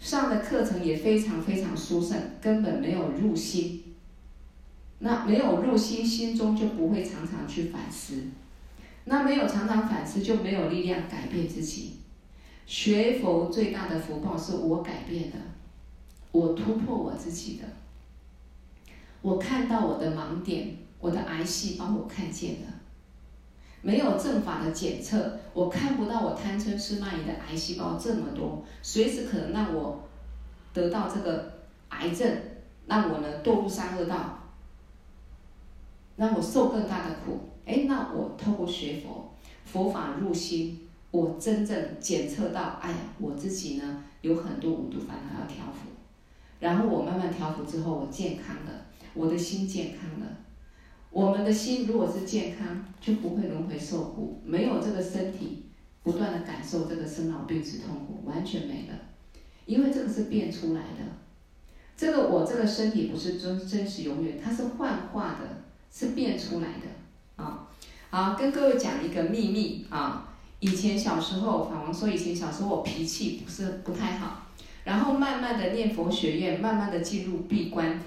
[0.00, 3.82] 上的课程也非常非常殊胜，根本没有入心。
[5.00, 8.24] 那没有入心，心中就不会常常去反思。
[9.04, 11.98] 那没有常常反思，就没有力量改变自己。
[12.66, 15.36] 学佛最大的福报是我改变的，
[16.32, 17.64] 我突破我自己的，
[19.22, 22.66] 我看到我的盲点，我的癌细胞我看见了。
[23.80, 30.02] 没有正法的检测，我看不到我贪嗔痴慢疑的癌细胞这么多，随时可能让我
[30.74, 32.30] 得到这个癌症，
[32.86, 34.37] 让我呢堕入三恶道，
[36.18, 37.38] 让我受更大的苦。
[37.64, 39.32] 哎，那我透过学佛，
[39.64, 40.80] 佛法入心，
[41.10, 45.88] 我真正检测到，哎呀，我自己呢有很多五毒烦恼要调伏，
[46.58, 50.26] 然后我慢慢调伏之后，我健康了，我的心健康了。
[51.10, 55.66] 我们的心如果是健康，就不会轮回受苦，没有这个身体
[56.02, 58.94] 不断的感受这个生老病死痛苦，完全没了，
[59.66, 61.04] 因为这个是变出来的，
[61.96, 65.62] 这个我这个身体不是真真实永远，它是幻化的，
[65.92, 67.68] 是变出来的啊。
[68.10, 70.28] 好，跟各位讲一个秘密啊，
[70.60, 74.46] 以前小时候，法王说以前小时候我脾气不是不太好，
[74.84, 78.00] 然后慢慢的念佛学院，慢慢的进入闭关。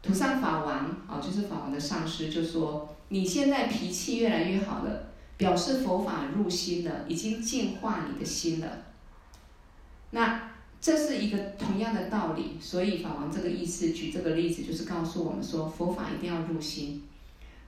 [0.00, 0.76] 土上法王
[1.06, 8.68] 啊，就是法王的上师，就说你现在脾气越来越好了，表示佛法入心了，已经净化你的心了。
[10.10, 10.47] 那
[10.80, 17.02] 这是一个同样的道理，所以法王这个意思，举这个例子，就是告诉我们说，佛法一定要入心。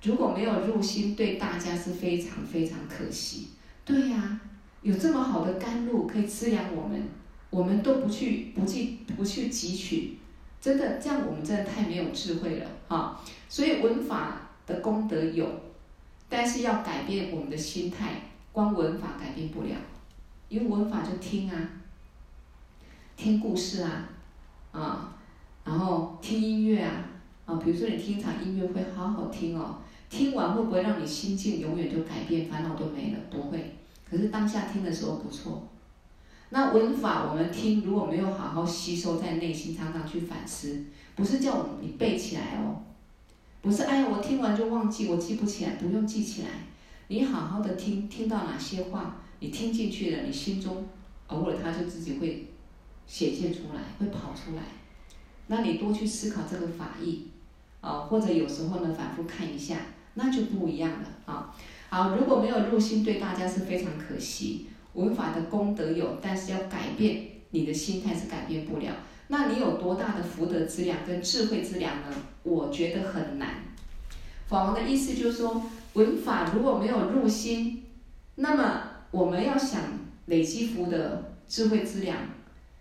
[0.03, 3.49] 如果没有入心，对大家是非常非常可惜。
[3.85, 4.41] 对呀、
[4.83, 7.03] 有这么好的甘露可以滋养我们，
[7.51, 10.17] 我们都不去不去不去汲取。
[10.61, 13.21] 真的，这样我们真的太没有智慧了啊！
[13.49, 15.47] 所以文法的功德有，
[16.29, 19.71] 但是要改变我们的心态，光文法改变不了。
[20.49, 21.57] 因为文法就听啊，
[23.21, 24.09] 听故事啊，
[24.73, 25.15] 啊，
[25.63, 27.05] 然后听音乐啊，
[27.45, 29.77] 啊，比如说你听一场音乐会，好好听哦，
[30.09, 33.19] 听完会不会让你心境永远就改变，烦恼都没了？
[33.31, 33.77] 不会。
[34.09, 35.69] 可是当下听的时候不错。
[36.49, 42.81] 那文法我们听，如果没有好好吸收在内心，常常去反思，不是叫你背起来哦，
[43.61, 46.49] 不是哎呀我听完就忘记，我记不起来，不用记起来，
[47.09, 50.87] 你好好的听，听到哪些话，你听进去了，你心中
[51.27, 52.47] 偶尔它就自己会
[53.11, 54.63] 显现出来，会跑出来，
[55.49, 57.27] 那你多去思考这个法义，
[57.81, 59.79] 啊，或者有时候呢反复看一下，
[60.15, 61.53] 那就不一样了啊。
[61.89, 64.69] 好，如果没有入心，对大家是非常可惜。
[64.95, 68.95] 文法的功德有，但是要改变你的心态是改变不了。
[69.27, 72.17] 那你有多大的福德资粮跟智慧资粮呢？
[72.45, 73.65] 我觉得很难。
[74.47, 75.61] 法王的意思就是说，
[75.95, 77.83] 文法如果没有入心，
[78.37, 79.83] 那么我们要想
[80.27, 82.17] 累积福德智慧资粮，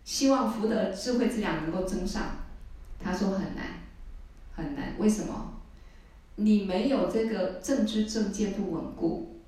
[0.10, 2.32] 希望福德智慧之粮能够增上，
[3.00, 3.64] 他说很难，
[4.52, 4.96] 很难。
[4.98, 5.54] 为什么？
[6.38, 9.40] 你没有这个正知正见不稳固。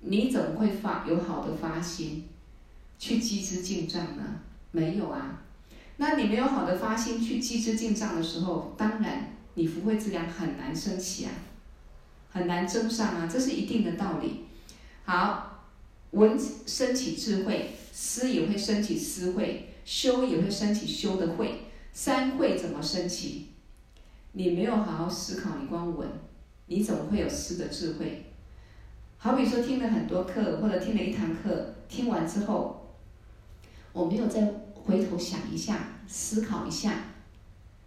[0.00, 2.28] 你怎么会发有好的发心，
[3.00, 4.22] 去积资净障呢？
[4.70, 5.42] 没有啊。
[5.96, 11.32] 那你没有好的发心去积资净障的时候，当然你福慧之粮很难升起啊，
[12.30, 14.44] 很难增上啊，这是一定的道理。
[15.04, 15.64] 好，
[16.12, 21.62] 文升起智慧，思也会升起思慧，修也会升起修的慧。
[21.92, 23.48] 三慧怎么升起？
[24.32, 26.08] 你没有好好思考，你光闻，
[26.66, 28.26] 你怎么会有思的智慧？
[29.18, 32.94] 好比说听了很多课，或者听了一堂课，听完之后，
[33.92, 36.94] 我没有再回头想一下、思考一下，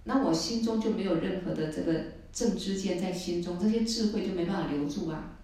[0.03, 1.93] 那我心中就没有任何的这个
[2.33, 5.37] 正知见在心中，这些智慧就没办法留住啊。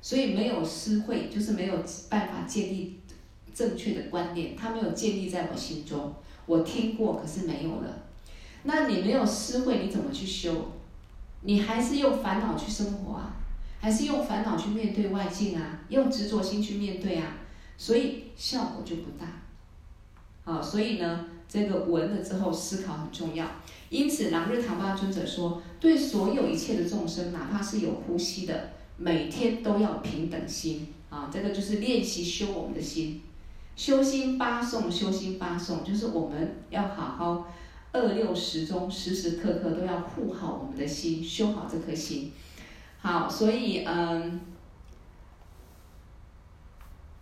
[0.00, 3.00] 所以没有思慧，就是没有办法建立
[3.56, 6.14] 正确的观念，它没有建立在我心中。
[6.44, 8.02] 我听过，可是没有了。
[8.64, 10.72] 那你没有思慧，你怎么去修？
[11.40, 13.36] 你还是用烦恼去生活啊？
[13.80, 17.38] 还是用烦恼去面对外境啊，用执着心去面对啊，
[17.78, 19.26] 所以效果就不大。
[20.44, 23.46] 好，所以呢，这个闻了之后思考很重要。
[23.88, 31.30] 因此，朗日唐巴尊者说，对所有一切的众生，哪怕是有呼吸的，每天都要平等心啊。
[31.32, 33.22] 这个就是练习修我们的心，
[33.76, 37.46] 修心八颂，修心八颂，就是我们要好好
[37.92, 42.32] 二六时中，时时刻刻都要护好我们的心，修好这颗心。
[42.98, 44.40] 好，所以嗯，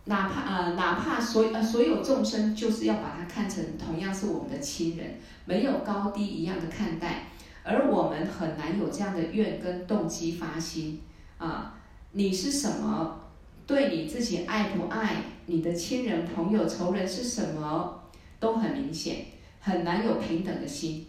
[0.05, 7.26] 哪怕呃，哪怕所呃所有众生，就是要把它看成同样是我们的亲人，没有高低一样的看待，
[7.64, 11.02] 而我们很难有这样的愿跟动机发心
[11.36, 11.74] 啊。
[12.12, 13.23] 你是什么？
[13.66, 15.23] 对你自己爱不爱？
[15.47, 18.03] 你的亲人、朋友、仇人是什么？
[18.41, 19.27] 都很明显，
[19.61, 21.07] 很难有平等的心。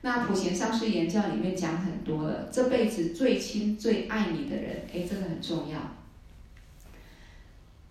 [0.00, 5.78] 那普贤上师言教里面讲很多了，这辈子最亲最爱你的人，哎，这个很重要。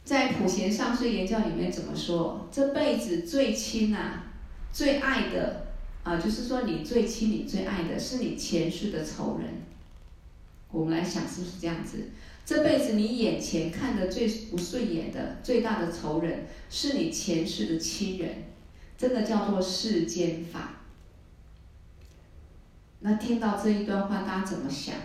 [0.03, 2.47] 在普贤上师言教里面怎么说？
[2.51, 4.25] 这辈子最亲啊，
[4.71, 5.67] 最爱的
[6.03, 9.49] 啊，就是说你最亲、你最爱的是你前世的仇人。
[10.71, 12.09] 我们来想，是不是这样子？
[12.45, 18.43] 这辈子你眼前看的最不顺眼的、最大的仇人，是你前世的亲人。
[18.95, 20.75] 真的叫做世间法。
[22.99, 24.95] 那听到这一段话，大家怎么想？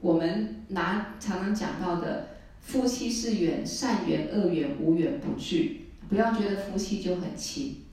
[0.00, 2.28] 我们拿常常讲到的
[2.60, 5.90] 夫妻是缘，善缘恶缘无缘不聚。
[6.08, 7.84] 不要觉得夫妻就很亲，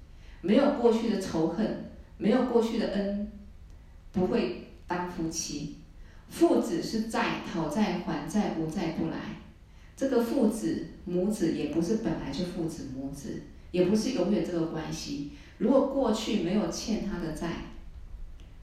[0.41, 3.31] 没有过去的仇恨，没有过去的恩，
[4.13, 5.78] 不会当夫妻。
[6.29, 9.17] 父子是债，讨债还债，无债不来。
[9.95, 13.41] 这个父子母子也不是本来就父子母子，
[13.71, 15.31] 也不是永远这个关系。
[15.57, 17.47] 如果过去没有欠他的债，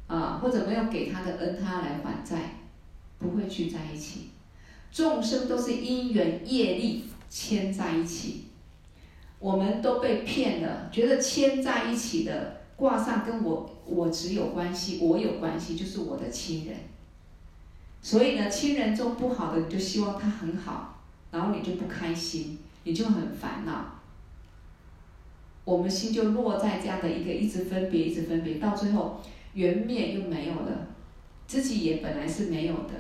[0.06, 2.52] 啊，或者没有给他的恩，他来还债。
[3.18, 4.28] 不会聚在一起，
[4.93, 8.44] 众生都是因缘业力牵在一起，
[9.38, 16.76] 我们都被骗了，觉得牵在一起的挂上跟我我只有关系，我有关系就是我的亲人，
[18.06, 21.02] 所以呢，亲人中不好的你就希望他很好，
[21.32, 24.00] 然后你就不开心，你就很烦恼，
[25.64, 29.20] 我们心就落在这样的一个一直分别，一直分别，到最后
[29.54, 30.86] 缘灭又没有了。
[31.48, 32.92] 自己也本来是没有的，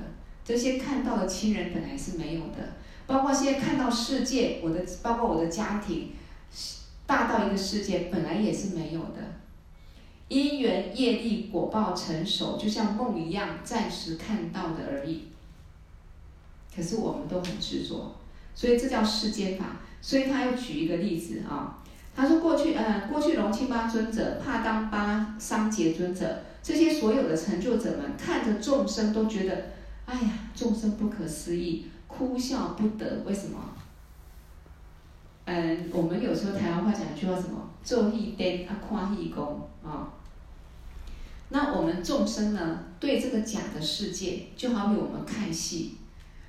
[0.44, 2.74] 这些看到的亲人本来是没有的，
[3.06, 6.14] 包括现在看到世界，我的包括我的家庭，
[7.06, 9.35] 大到一个世界本来也是没有的，
[10.28, 15.28] 因缘业力果报成熟，就像梦一样，暂时看到的而已。
[16.74, 18.16] 可是我们都很执着，
[18.54, 19.76] 所以这叫世间法。
[20.02, 21.78] 所以他又举一个例子啊，
[22.14, 26.42] 他说过去呃，过去龙钦巴尊者、帕当巴桑杰尊者。
[26.62, 29.70] 这些所有的成就者们看着众生都觉得，
[30.04, 33.22] 哎呀，众生不可思议，哭笑不得。
[33.24, 33.58] 为什么？
[35.44, 37.70] 嗯，我们有时候台湾话讲一句话什么？
[37.82, 40.12] 做戏灯啊，看戏功啊。
[41.48, 45.96] 那我们众生呢，对这个假的世界，就好比我们看戏，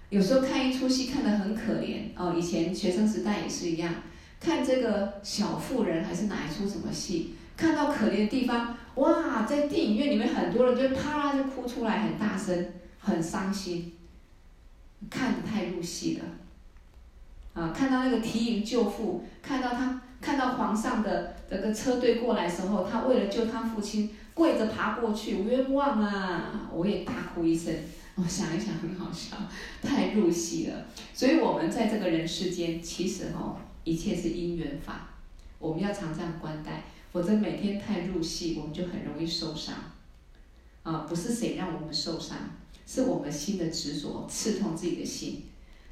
[0.09, 2.33] 有时候看一出戏看得很可怜哦。
[2.37, 3.93] 以前学生时代也是一样，
[4.39, 8.75] 看这个小妇人还是哪一出什么戏，看到可怜的地方。
[8.95, 13.93] 哇，在电影院里面，很多人就啪啦就哭出来，很大声，很伤心，
[15.07, 16.25] 看得太入戏了。
[17.53, 26.69] 啊，看到那个提营救父，看到他，看到皇上的这个车队过来的时候，他为了救他父亲，跪着爬过去，冤枉啊！
[26.71, 27.73] 我也大哭一声。
[28.13, 29.35] 我想一想，很好笑，
[29.81, 30.85] 太入戏了。
[31.11, 35.09] 所以，我们在这个人世间，其实哦，一切是因缘法，
[35.57, 36.83] 我们要常这样观待。
[37.11, 39.73] 否则每天太入戏，我们就很容易受伤。
[40.83, 42.37] 啊，不是谁让我们受伤，
[42.85, 45.45] 是我们心的执着刺痛自己的心。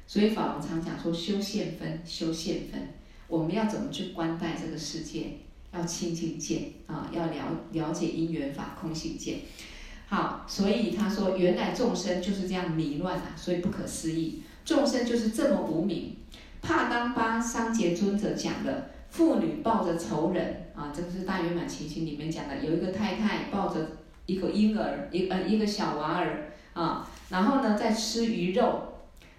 [0.06, 2.88] 所以法王常讲说修现分，修现分。
[3.26, 5.32] 我们要怎么去观待这个世界？
[5.78, 7.32] 要清净见啊，要了
[7.72, 9.40] 了解因缘法空性见。
[10.08, 14.42] 好，所以他说原来众生就是这样迷乱啊，所以不可思议。
[14.64, 16.16] 众生就是这么无明。
[16.62, 18.90] 帕当巴桑杰尊者讲的。
[19.08, 23.92] 妇女抱着仇人啊，这个是大圆满情形里面讲的，有一个太太抱着
[24.26, 28.82] 一个婴儿，一呃一个小娃儿啊，然后呢在吃鱼肉，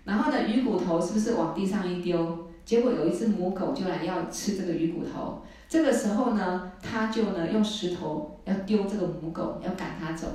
[0.05, 2.47] 然后呢鱼骨头是不是往地上一丢？
[2.65, 10.27] 结果有一只母狗就来要吃这个鱼骨头，这个时候呢，他就呢用石头要丢这个母狗，要赶它走。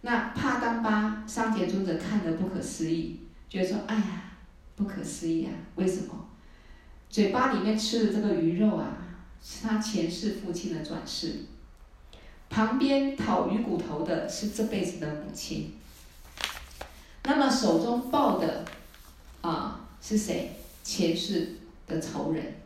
[0.00, 4.22] 那帕当巴桑杰尊者看得不可思议，觉得说哎呀
[4.74, 6.26] 不可思议啊，为什么？
[7.08, 8.96] 嘴巴里面吃的这个鱼肉啊，
[9.42, 11.44] 是他前世父亲的转世。
[12.48, 15.74] 旁边讨鱼骨头的是这辈子的母亲。
[17.22, 18.64] 那么手中抱的
[19.42, 20.56] 啊是谁？
[20.82, 21.56] 前世
[21.86, 22.59] 的仇人。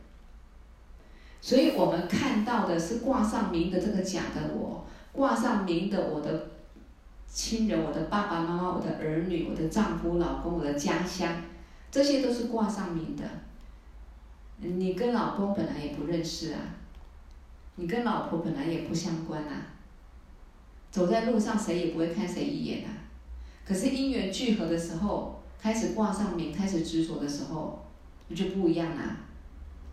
[1.45, 6.47] 所以我们看到的是挂上名的这个假的我，挂上名的我的
[7.27, 11.43] 亲人，我的爸爸妈妈，我的儿女，我的丈夫、老公，我的家乡，
[11.91, 13.23] 这些都是挂上名的。
[14.57, 16.59] 你跟老公本来也不认识啊，
[17.75, 19.67] 你跟老婆本来也不相关啊，
[20.89, 22.89] 走在路上谁也不会看谁一眼啊。
[23.63, 27.85] 可是因缘聚合的时候，开始挂上名，开始执着的时候，
[28.29, 29.17] 你就不一样啦。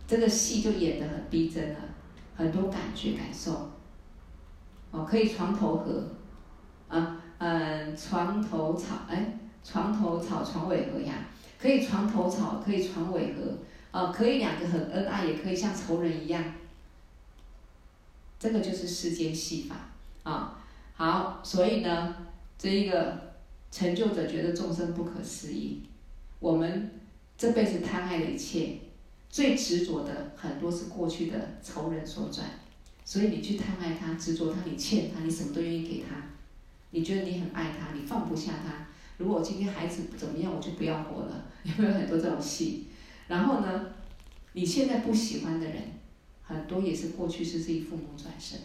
[0.07, 1.79] 这个戏就演得很逼真了，
[2.35, 3.71] 很多感觉感受。
[4.91, 6.07] 哦，可以床头和，
[6.87, 11.13] 啊，嗯，床头草，哎，床头草，床尾和呀，
[11.59, 13.57] 可以床头草，可以床尾和。
[13.91, 16.43] 啊，可以两个很恩爱，也可以像仇人一样。
[18.39, 19.75] 这个就是世间戏法
[20.23, 20.59] 啊。
[20.95, 22.15] 好，所以呢，
[22.57, 23.35] 这一个
[23.69, 25.83] 成就者觉得众生不可思议。
[26.39, 26.89] 我们
[27.37, 28.79] 这辈子贪爱的一切，
[29.33, 32.45] 最执着的很多是过去的仇人所转，
[33.03, 36.15] 所以你去贪爱他、执着他，你欠他，你什么都愿意给他，
[36.91, 38.85] 你觉得你很爱他，你放不下他。
[39.17, 42.85] 如果今天孩子怎么样，我就不要活了， 有没有很多这种戏？
[43.27, 43.87] 然后呢，
[44.51, 45.81] 你现在不喜欢的人，
[46.43, 48.59] 很多也是过去是自己父母转生，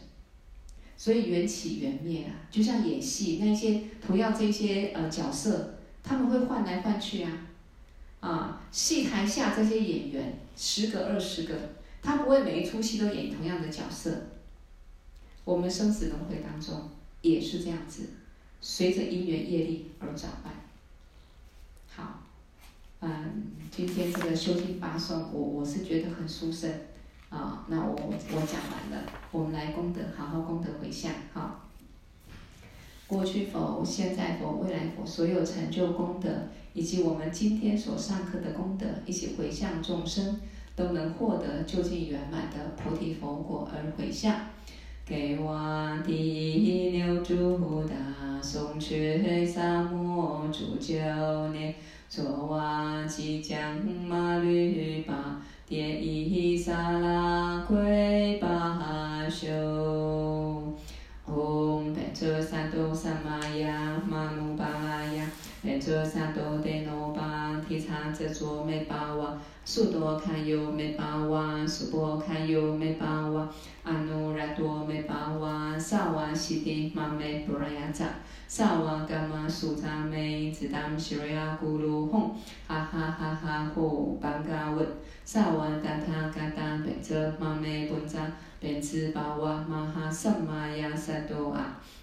[0.98, 7.46] 所以缘起缘灭啊，就像演戏那些同样这些呃角色，他们会换来换去啊，
[8.20, 11.54] 啊，戏台下这些演员十个二十个，
[12.02, 14.12] 他不会每一出戏都演同样的角色。
[15.44, 16.90] 我们生死轮回当中
[17.22, 18.10] 也是这样子。
[18.60, 20.52] 随着因缘业力而转换。
[21.88, 22.24] 好，
[22.98, 26.68] 嗯，今天这个修经八颂，我我是觉得很殊胜
[27.30, 27.64] 啊。
[27.68, 31.12] 那我我讲完了，我们来功德，好好功德回向。
[31.32, 31.68] 好，
[33.06, 36.28] 过去佛、现在佛、未来佛，所有成就功德，
[36.78, 40.38] 以及我们今天所上课的功德，一起回向众生，
[40.76, 44.36] 都能获得究竟圆满的菩提佛果而回向。
[45.04, 50.94] 给我第六诸大颂却萨摩主九
[51.48, 51.74] 年，
[52.08, 59.77] 作瓦吉将马律巴迭伊萨拉归巴修。
[68.18, 69.38] 提叉遮卓美巴哇。
[69.64, 73.46] 苏多堪尤美巴哇，苏波堪尤美巴哇，
[73.82, 78.06] 阿努拉多美巴哇，萨瓦西迪玛美布拉雅扎，
[78.46, 82.30] 萨瓦伽玛苏扎美，兹当西瑞亚咕噜吽，
[82.66, 84.86] 哈哈哈哈呼班嘎文，
[85.26, 88.20] 萨瓦达他嘎达贝遮玛美本扎，
[88.58, 91.76] 贝兹巴哇玛哈萨玛雅萨多阿，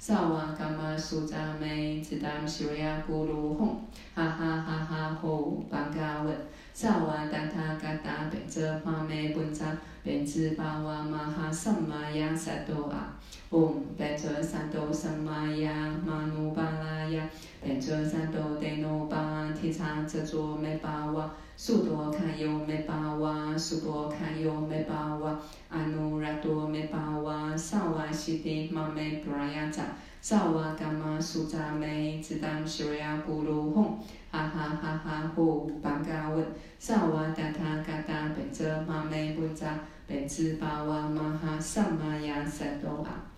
[0.00, 6.34] 遮卓美巴哇，苏多堪尤美巴哇，苏波堪尤美巴哇，阿努拉多美巴哇，萨瓦西迪玛，苏扎美，只当西瑞亚咕噜哄，哈哈哈哈吼班嘎文，
[6.72, 13.19] 萨瓦达他嘎达贝遮玛美本扎，贝兹巴哇玛哈萨玛亚萨多阿。
[13.50, 17.28] 唵，班卓三多萨玛雅玛努巴拉雅，
[17.60, 25.36] 班卓三多德那巴提叉遮卓美巴哇，苏多卡尤美巴哇，苏波卡尤美巴哇，
[25.68, 29.82] 阿努拉多美巴哇，萨瓦西迪玛美布拉雅扎，
[30.20, 33.82] 萨瓦伽玛苏扎美，兹当西瑞亚咕噜吽，
[34.30, 36.46] 哈哈哈哈呼班嘎文，
[36.78, 43.29] 萨瓦达他嘎达贝遮玛美本扎，贝兹巴哇玛哈萨玛雅萨多阿。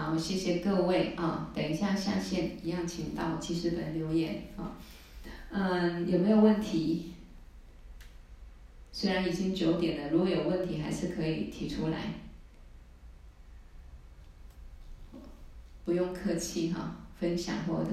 [0.00, 1.50] 好，谢谢各位啊！
[1.54, 4.72] 等一下下线一样，请到记事本留言啊。
[5.50, 7.12] 嗯，有没有问题？
[8.90, 12.14] 虽然已经九点了，如果有问题还是可以提出来，
[15.84, 17.90] 不用客气哈，分享或者。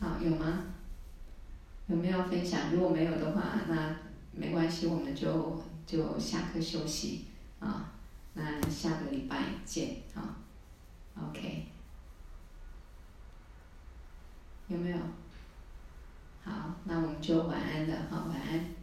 [0.00, 0.64] 好，有吗？
[1.86, 2.72] 有没有分享？
[2.72, 4.03] 如果没有的话，那。
[4.36, 7.26] 没关系我们就就下课休息
[7.60, 7.92] 啊
[8.34, 10.36] 那下个礼拜见啊
[11.16, 11.66] ok
[14.68, 14.96] 有没有？
[16.42, 18.74] 好那我们就晚安了好晚安。